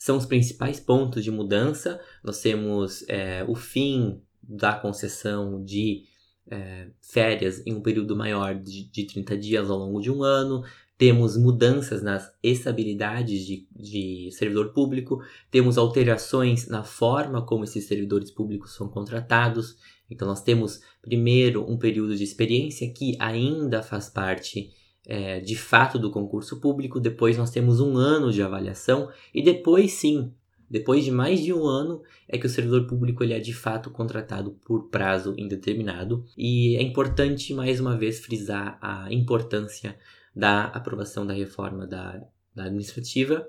São 0.05 0.17
os 0.17 0.25
principais 0.27 0.79
pontos 0.79 1.23
de 1.23 1.31
mudança. 1.31 1.99
Nós 2.23 2.39
temos 2.39 3.03
é, 3.07 3.43
o 3.47 3.55
fim 3.55 4.21
da 4.39 4.71
concessão 4.71 5.63
de 5.63 6.03
é, 6.47 6.89
férias 7.01 7.65
em 7.65 7.73
um 7.73 7.81
período 7.81 8.15
maior 8.15 8.53
de, 8.53 8.83
de 8.83 9.07
30 9.07 9.35
dias 9.35 9.67
ao 9.67 9.79
longo 9.79 9.99
de 9.99 10.11
um 10.11 10.21
ano, 10.21 10.63
temos 10.95 11.35
mudanças 11.35 12.03
nas 12.03 12.31
estabilidades 12.43 13.47
de, 13.47 13.67
de 13.75 14.29
servidor 14.31 14.73
público, 14.73 15.23
temos 15.49 15.75
alterações 15.75 16.67
na 16.67 16.83
forma 16.83 17.43
como 17.43 17.63
esses 17.63 17.85
servidores 17.85 18.29
públicos 18.29 18.75
são 18.75 18.87
contratados. 18.87 19.75
Então, 20.07 20.27
nós 20.27 20.43
temos 20.43 20.81
primeiro 21.01 21.67
um 21.67 21.79
período 21.79 22.15
de 22.15 22.23
experiência 22.23 22.93
que 22.93 23.17
ainda 23.19 23.81
faz 23.81 24.07
parte 24.07 24.69
é, 25.07 25.39
de 25.39 25.55
fato 25.55 25.99
do 25.99 26.11
concurso 26.11 26.59
público, 26.59 26.99
depois 26.99 27.37
nós 27.37 27.51
temos 27.51 27.79
um 27.79 27.97
ano 27.97 28.31
de 28.31 28.41
avaliação 28.41 29.09
e 29.33 29.43
depois 29.43 29.93
sim, 29.93 30.31
depois 30.69 31.05
de 31.05 31.11
mais 31.11 31.41
de 31.41 31.53
um 31.53 31.65
ano, 31.65 32.01
é 32.27 32.37
que 32.37 32.45
o 32.45 32.49
servidor 32.49 32.87
público 32.87 33.23
ele 33.23 33.33
é 33.33 33.39
de 33.39 33.53
fato 33.53 33.89
contratado 33.91 34.57
por 34.65 34.89
prazo 34.89 35.35
indeterminado. 35.37 36.25
E 36.37 36.75
é 36.75 36.81
importante 36.81 37.53
mais 37.53 37.79
uma 37.79 37.95
vez 37.95 38.19
frisar 38.19 38.77
a 38.81 39.11
importância 39.13 39.97
da 40.35 40.65
aprovação 40.65 41.25
da 41.25 41.33
reforma 41.33 41.85
da, 41.85 42.21
da 42.53 42.65
administrativa, 42.65 43.47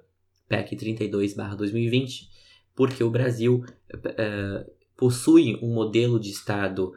PEC 0.49 0.77
32/2020, 0.77 2.29
porque 2.75 3.03
o 3.03 3.11
Brasil 3.11 3.65
uh, 3.95 4.71
possui 4.97 5.59
um 5.63 5.73
modelo 5.73 6.21
de 6.21 6.31
Estado 6.31 6.93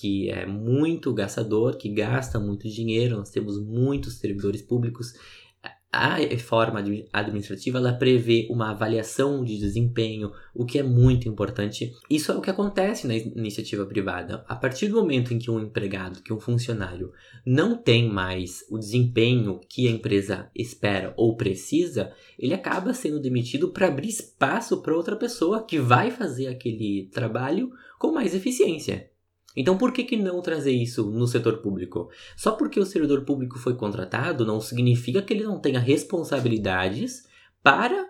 que 0.00 0.30
é 0.30 0.46
muito 0.46 1.12
gastador, 1.12 1.76
que 1.76 1.88
gasta 1.88 2.40
muito 2.40 2.68
dinheiro, 2.68 3.16
nós 3.16 3.30
temos 3.30 3.62
muitos 3.62 4.18
servidores 4.18 4.62
públicos 4.62 5.12
a 5.92 6.14
reforma 6.14 6.82
administrativa 7.12 7.78
ela 7.78 7.92
prevê 7.92 8.46
uma 8.48 8.70
avaliação 8.70 9.44
de 9.44 9.58
desempenho, 9.58 10.30
o 10.54 10.64
que 10.64 10.78
é 10.78 10.84
muito 10.84 11.28
importante. 11.28 11.92
Isso 12.08 12.30
é 12.30 12.36
o 12.36 12.40
que 12.40 12.50
acontece 12.50 13.08
na 13.08 13.16
iniciativa 13.16 13.84
privada. 13.84 14.44
A 14.46 14.54
partir 14.54 14.86
do 14.86 14.96
momento 14.96 15.34
em 15.34 15.38
que 15.38 15.50
um 15.50 15.58
empregado, 15.58 16.22
que 16.22 16.32
um 16.32 16.38
funcionário 16.38 17.12
não 17.44 17.76
tem 17.76 18.08
mais 18.08 18.64
o 18.70 18.78
desempenho 18.78 19.60
que 19.68 19.88
a 19.88 19.90
empresa 19.90 20.48
espera 20.54 21.12
ou 21.16 21.36
precisa, 21.36 22.12
ele 22.38 22.54
acaba 22.54 22.94
sendo 22.94 23.18
demitido 23.18 23.72
para 23.72 23.88
abrir 23.88 24.08
espaço 24.08 24.80
para 24.82 24.96
outra 24.96 25.16
pessoa 25.16 25.64
que 25.64 25.80
vai 25.80 26.12
fazer 26.12 26.46
aquele 26.46 27.10
trabalho 27.12 27.72
com 27.98 28.12
mais 28.12 28.32
eficiência. 28.32 29.09
Então 29.56 29.76
por 29.76 29.92
que, 29.92 30.04
que 30.04 30.16
não 30.16 30.40
trazer 30.40 30.72
isso 30.72 31.10
no 31.10 31.26
setor 31.26 31.58
público? 31.58 32.08
Só 32.36 32.52
porque 32.52 32.78
o 32.78 32.86
servidor 32.86 33.24
público 33.24 33.58
foi 33.58 33.74
contratado 33.74 34.46
não 34.46 34.60
significa 34.60 35.22
que 35.22 35.32
ele 35.32 35.44
não 35.44 35.58
tenha 35.58 35.80
responsabilidades 35.80 37.24
para 37.62 38.08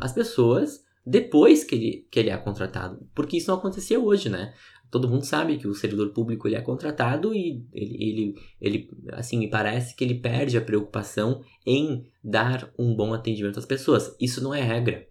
as 0.00 0.12
pessoas 0.12 0.84
depois 1.04 1.64
que 1.64 1.74
ele, 1.74 2.08
que 2.10 2.20
ele 2.20 2.30
é 2.30 2.36
contratado. 2.36 3.06
Porque 3.14 3.36
isso 3.36 3.50
não 3.50 3.58
acontecia 3.58 3.98
hoje, 3.98 4.28
né? 4.28 4.54
Todo 4.90 5.08
mundo 5.08 5.24
sabe 5.24 5.56
que 5.56 5.66
o 5.66 5.74
servidor 5.74 6.10
público 6.10 6.46
ele 6.46 6.54
é 6.54 6.60
contratado 6.60 7.34
e 7.34 7.66
ele, 7.72 7.96
ele, 7.98 8.34
ele 8.60 8.90
assim, 9.12 9.38
me 9.38 9.48
parece 9.48 9.96
que 9.96 10.04
ele 10.04 10.14
perde 10.14 10.56
a 10.56 10.60
preocupação 10.60 11.40
em 11.66 12.04
dar 12.22 12.70
um 12.78 12.94
bom 12.94 13.14
atendimento 13.14 13.58
às 13.58 13.64
pessoas. 13.64 14.14
Isso 14.20 14.42
não 14.42 14.54
é 14.54 14.60
regra. 14.60 15.08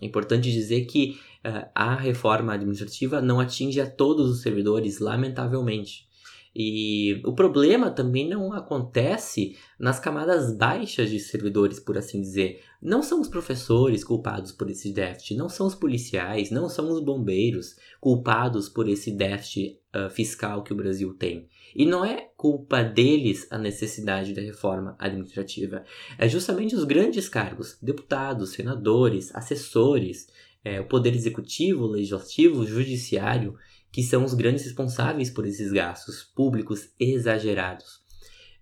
É 0.00 0.06
importante 0.06 0.50
dizer 0.50 0.86
que 0.86 1.18
uh, 1.46 1.68
a 1.74 1.94
reforma 1.94 2.54
administrativa 2.54 3.20
não 3.20 3.40
atinge 3.40 3.80
a 3.80 3.90
todos 3.90 4.30
os 4.30 4.42
servidores, 4.42 4.98
lamentavelmente. 4.98 6.08
E 6.54 7.20
o 7.24 7.32
problema 7.32 7.90
também 7.90 8.28
não 8.28 8.52
acontece 8.52 9.56
nas 9.78 10.00
camadas 10.00 10.56
baixas 10.56 11.08
de 11.08 11.20
servidores, 11.20 11.78
por 11.78 11.96
assim 11.96 12.20
dizer. 12.20 12.62
Não 12.82 13.02
são 13.02 13.20
os 13.20 13.28
professores 13.28 14.02
culpados 14.02 14.50
por 14.50 14.68
esse 14.68 14.92
déficit, 14.92 15.36
não 15.36 15.48
são 15.48 15.66
os 15.66 15.76
policiais, 15.76 16.50
não 16.50 16.68
são 16.68 16.90
os 16.90 17.00
bombeiros 17.00 17.76
culpados 18.00 18.68
por 18.68 18.88
esse 18.88 19.12
déficit 19.12 19.78
uh, 19.94 20.10
fiscal 20.10 20.64
que 20.64 20.72
o 20.72 20.76
Brasil 20.76 21.14
tem. 21.14 21.48
E 21.74 21.86
não 21.86 22.04
é 22.04 22.28
culpa 22.36 22.82
deles 22.82 23.46
a 23.50 23.58
necessidade 23.58 24.32
da 24.32 24.40
reforma 24.40 24.96
administrativa. 24.98 25.84
É 26.18 26.28
justamente 26.28 26.74
os 26.74 26.84
grandes 26.84 27.28
cargos, 27.28 27.78
deputados, 27.80 28.50
senadores, 28.50 29.34
assessores, 29.34 30.28
é, 30.64 30.80
o 30.80 30.86
poder 30.86 31.14
executivo, 31.14 31.86
legislativo, 31.86 32.66
judiciário, 32.66 33.56
que 33.92 34.02
são 34.02 34.24
os 34.24 34.34
grandes 34.34 34.64
responsáveis 34.64 35.30
por 35.30 35.46
esses 35.46 35.72
gastos 35.72 36.22
públicos 36.22 36.90
exagerados. 36.98 38.00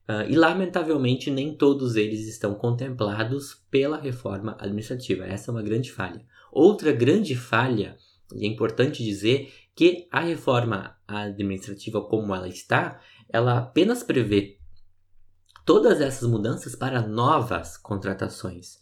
Uh, 0.08 0.24
e, 0.26 0.36
lamentavelmente, 0.36 1.30
nem 1.30 1.54
todos 1.54 1.94
eles 1.94 2.26
estão 2.26 2.54
contemplados 2.54 3.62
pela 3.70 4.00
reforma 4.00 4.56
administrativa. 4.58 5.26
Essa 5.26 5.50
é 5.50 5.52
uma 5.52 5.62
grande 5.62 5.92
falha. 5.92 6.24
Outra 6.50 6.92
grande 6.92 7.36
falha, 7.36 7.94
e 8.34 8.46
é 8.46 8.48
importante 8.48 9.04
dizer 9.04 9.52
que 9.78 10.08
a 10.10 10.18
reforma 10.18 10.96
administrativa 11.06 12.00
como 12.00 12.34
ela 12.34 12.48
está, 12.48 13.00
ela 13.28 13.58
apenas 13.58 14.02
prevê 14.02 14.58
todas 15.64 16.00
essas 16.00 16.28
mudanças 16.28 16.74
para 16.74 17.06
novas 17.06 17.76
contratações. 17.76 18.80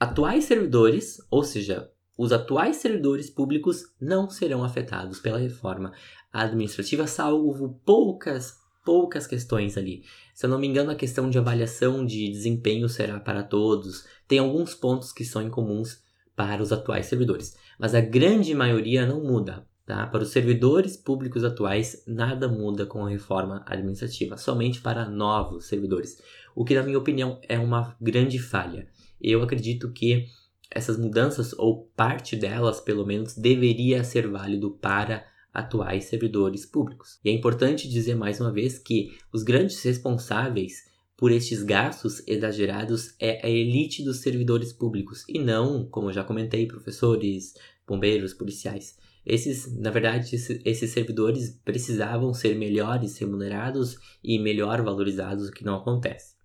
Atuais 0.00 0.42
servidores, 0.42 1.18
ou 1.30 1.44
seja, 1.44 1.88
os 2.18 2.32
atuais 2.32 2.78
servidores 2.78 3.30
públicos 3.30 3.84
não 4.00 4.28
serão 4.28 4.64
afetados 4.64 5.20
pela 5.20 5.38
reforma 5.38 5.92
administrativa, 6.32 7.06
salvo 7.06 7.80
poucas, 7.86 8.56
poucas 8.84 9.24
questões 9.24 9.78
ali. 9.78 10.02
Se 10.34 10.46
eu 10.46 10.50
não 10.50 10.58
me 10.58 10.66
engano, 10.66 10.90
a 10.90 10.96
questão 10.96 11.30
de 11.30 11.38
avaliação 11.38 12.04
de 12.04 12.28
desempenho 12.28 12.88
será 12.88 13.20
para 13.20 13.44
todos. 13.44 14.04
Tem 14.26 14.40
alguns 14.40 14.74
pontos 14.74 15.12
que 15.12 15.24
são 15.24 15.40
incomuns 15.40 16.02
para 16.40 16.62
os 16.62 16.72
atuais 16.72 17.04
servidores, 17.04 17.54
mas 17.78 17.94
a 17.94 18.00
grande 18.00 18.54
maioria 18.54 19.04
não 19.04 19.22
muda. 19.22 19.66
Tá? 19.84 20.06
Para 20.06 20.22
os 20.22 20.30
servidores 20.30 20.96
públicos 20.96 21.44
atuais, 21.44 22.02
nada 22.06 22.48
muda 22.48 22.86
com 22.86 23.04
a 23.04 23.10
reforma 23.10 23.62
administrativa, 23.66 24.38
somente 24.38 24.80
para 24.80 25.06
novos 25.06 25.66
servidores, 25.66 26.16
o 26.56 26.64
que, 26.64 26.74
na 26.74 26.82
minha 26.82 26.96
opinião, 26.96 27.38
é 27.46 27.58
uma 27.58 27.94
grande 28.00 28.38
falha. 28.38 28.88
Eu 29.20 29.42
acredito 29.42 29.92
que 29.92 30.28
essas 30.70 30.96
mudanças, 30.96 31.52
ou 31.58 31.90
parte 31.94 32.36
delas 32.36 32.80
pelo 32.80 33.04
menos, 33.04 33.36
deveria 33.36 34.02
ser 34.02 34.26
válido 34.26 34.70
para 34.70 35.26
atuais 35.52 36.04
servidores 36.04 36.64
públicos. 36.64 37.20
E 37.22 37.28
é 37.28 37.32
importante 37.34 37.86
dizer 37.86 38.14
mais 38.14 38.40
uma 38.40 38.50
vez 38.50 38.78
que 38.78 39.12
os 39.30 39.42
grandes 39.42 39.82
responsáveis 39.82 40.89
por 41.20 41.30
estes 41.30 41.62
gastos 41.62 42.26
exagerados 42.26 43.14
é 43.20 43.46
a 43.46 43.50
elite 43.50 44.02
dos 44.02 44.20
servidores 44.22 44.72
públicos 44.72 45.22
e 45.28 45.38
não, 45.38 45.84
como 45.84 46.10
já 46.14 46.24
comentei, 46.24 46.66
professores, 46.66 47.52
bombeiros, 47.86 48.32
policiais. 48.32 48.96
Esses, 49.26 49.70
na 49.78 49.90
verdade, 49.90 50.34
esses 50.34 50.90
servidores 50.90 51.60
precisavam 51.62 52.32
ser 52.32 52.56
melhores 52.56 53.18
remunerados 53.18 53.98
e 54.24 54.38
melhor 54.38 54.80
valorizados, 54.80 55.48
o 55.50 55.52
que 55.52 55.62
não 55.62 55.74
acontece. 55.74 56.36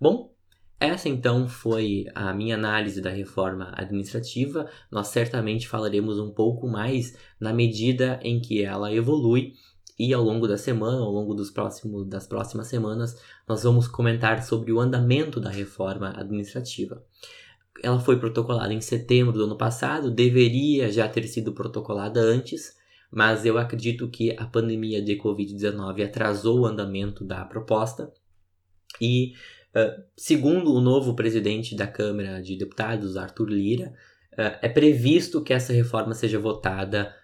Bom, 0.00 0.34
essa 0.80 1.08
então 1.08 1.46
foi 1.48 2.06
a 2.12 2.34
minha 2.34 2.56
análise 2.56 3.00
da 3.00 3.10
reforma 3.10 3.72
administrativa. 3.72 4.68
Nós 4.90 5.06
certamente 5.08 5.68
falaremos 5.68 6.18
um 6.18 6.32
pouco 6.32 6.66
mais 6.66 7.16
na 7.38 7.52
medida 7.52 8.18
em 8.20 8.40
que 8.40 8.64
ela 8.64 8.92
evolui 8.92 9.52
e 9.98 10.12
ao 10.12 10.22
longo 10.22 10.46
da 10.46 10.58
semana, 10.58 10.98
ao 10.98 11.10
longo 11.10 11.34
dos 11.34 11.50
próximos, 11.50 12.06
das 12.06 12.26
próximas 12.26 12.66
semanas, 12.66 13.20
nós 13.48 13.62
vamos 13.62 13.88
comentar 13.88 14.42
sobre 14.42 14.72
o 14.72 14.80
andamento 14.80 15.40
da 15.40 15.50
reforma 15.50 16.12
administrativa. 16.16 17.02
Ela 17.82 17.98
foi 17.98 18.18
protocolada 18.18 18.72
em 18.72 18.80
setembro 18.80 19.32
do 19.32 19.44
ano 19.44 19.56
passado, 19.56 20.10
deveria 20.10 20.90
já 20.90 21.08
ter 21.08 21.24
sido 21.24 21.52
protocolada 21.52 22.20
antes, 22.20 22.76
mas 23.10 23.46
eu 23.46 23.56
acredito 23.56 24.08
que 24.08 24.36
a 24.38 24.46
pandemia 24.46 25.02
de 25.02 25.16
Covid-19 25.16 26.04
atrasou 26.04 26.60
o 26.60 26.66
andamento 26.66 27.24
da 27.24 27.44
proposta 27.44 28.12
e, 29.00 29.32
segundo 30.16 30.74
o 30.74 30.80
novo 30.80 31.14
presidente 31.14 31.74
da 31.74 31.86
Câmara 31.86 32.42
de 32.42 32.56
Deputados, 32.56 33.16
Arthur 33.16 33.48
Lira, 33.48 33.94
é 34.36 34.68
previsto 34.68 35.42
que 35.42 35.52
essa 35.52 35.72
reforma 35.72 36.14
seja 36.14 36.38
votada 36.38 37.14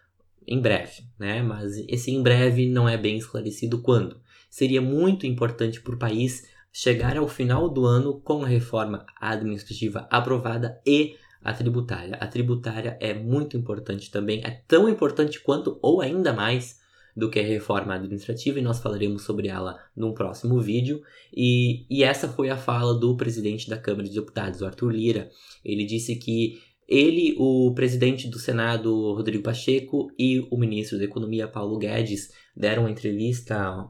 em 0.47 0.61
breve, 0.61 1.03
né? 1.19 1.43
Mas 1.43 1.77
esse 1.89 2.11
em 2.11 2.23
breve 2.23 2.69
não 2.69 2.89
é 2.89 2.97
bem 2.97 3.17
esclarecido 3.17 3.81
quando. 3.81 4.21
Seria 4.51 4.83
muito 4.83 5.27
importante 5.27 5.81
para 5.81 5.95
o 5.95 5.99
país 5.99 6.47
chegar 6.73 7.17
ao 7.17 7.29
final 7.29 7.69
do 7.69 7.85
ano 7.85 8.21
com 8.21 8.43
a 8.43 8.49
reforma 8.49 9.05
administrativa 9.21 10.07
aprovada 10.11 10.81
e 10.87 11.17
a 11.45 11.53
tributária. 11.53 12.17
A 12.17 12.27
tributária 12.27 12.97
é 13.01 13.13
muito 13.13 13.57
importante 13.57 14.11
também, 14.11 14.41
é 14.45 14.63
tão 14.67 14.89
importante 14.89 15.41
quanto 15.41 15.79
ou 15.83 16.01
ainda 16.01 16.33
mais 16.33 16.81
do 17.15 17.29
que 17.29 17.39
a 17.39 17.45
reforma 17.45 17.95
administrativa 17.95 18.59
e 18.59 18.63
nós 18.63 18.81
falaremos 18.81 19.23
sobre 19.23 19.49
ela 19.49 19.79
num 19.95 20.15
próximo 20.15 20.61
vídeo. 20.61 21.03
E, 21.35 21.85
e 21.91 22.03
essa 22.03 22.27
foi 22.27 22.49
a 22.49 22.57
fala 22.57 22.95
do 22.95 23.17
presidente 23.17 23.69
da 23.69 23.77
Câmara 23.77 24.09
de 24.09 24.15
Deputados, 24.15 24.63
Arthur 24.63 24.93
Lira. 24.93 25.31
Ele 25.65 25.85
disse 25.85 26.17
que 26.17 26.61
ele, 26.93 27.35
o 27.39 27.73
presidente 27.75 28.29
do 28.29 28.39
Senado, 28.39 29.15
Rodrigo 29.15 29.43
Pacheco, 29.43 30.13
e 30.19 30.47
o 30.51 30.59
ministro 30.59 30.99
da 30.99 31.05
Economia, 31.05 31.49
Paulo 31.49 31.79
Guedes, 31.79 32.31
deram 32.55 32.83
uma 32.83 32.91
entrevista 32.91 33.89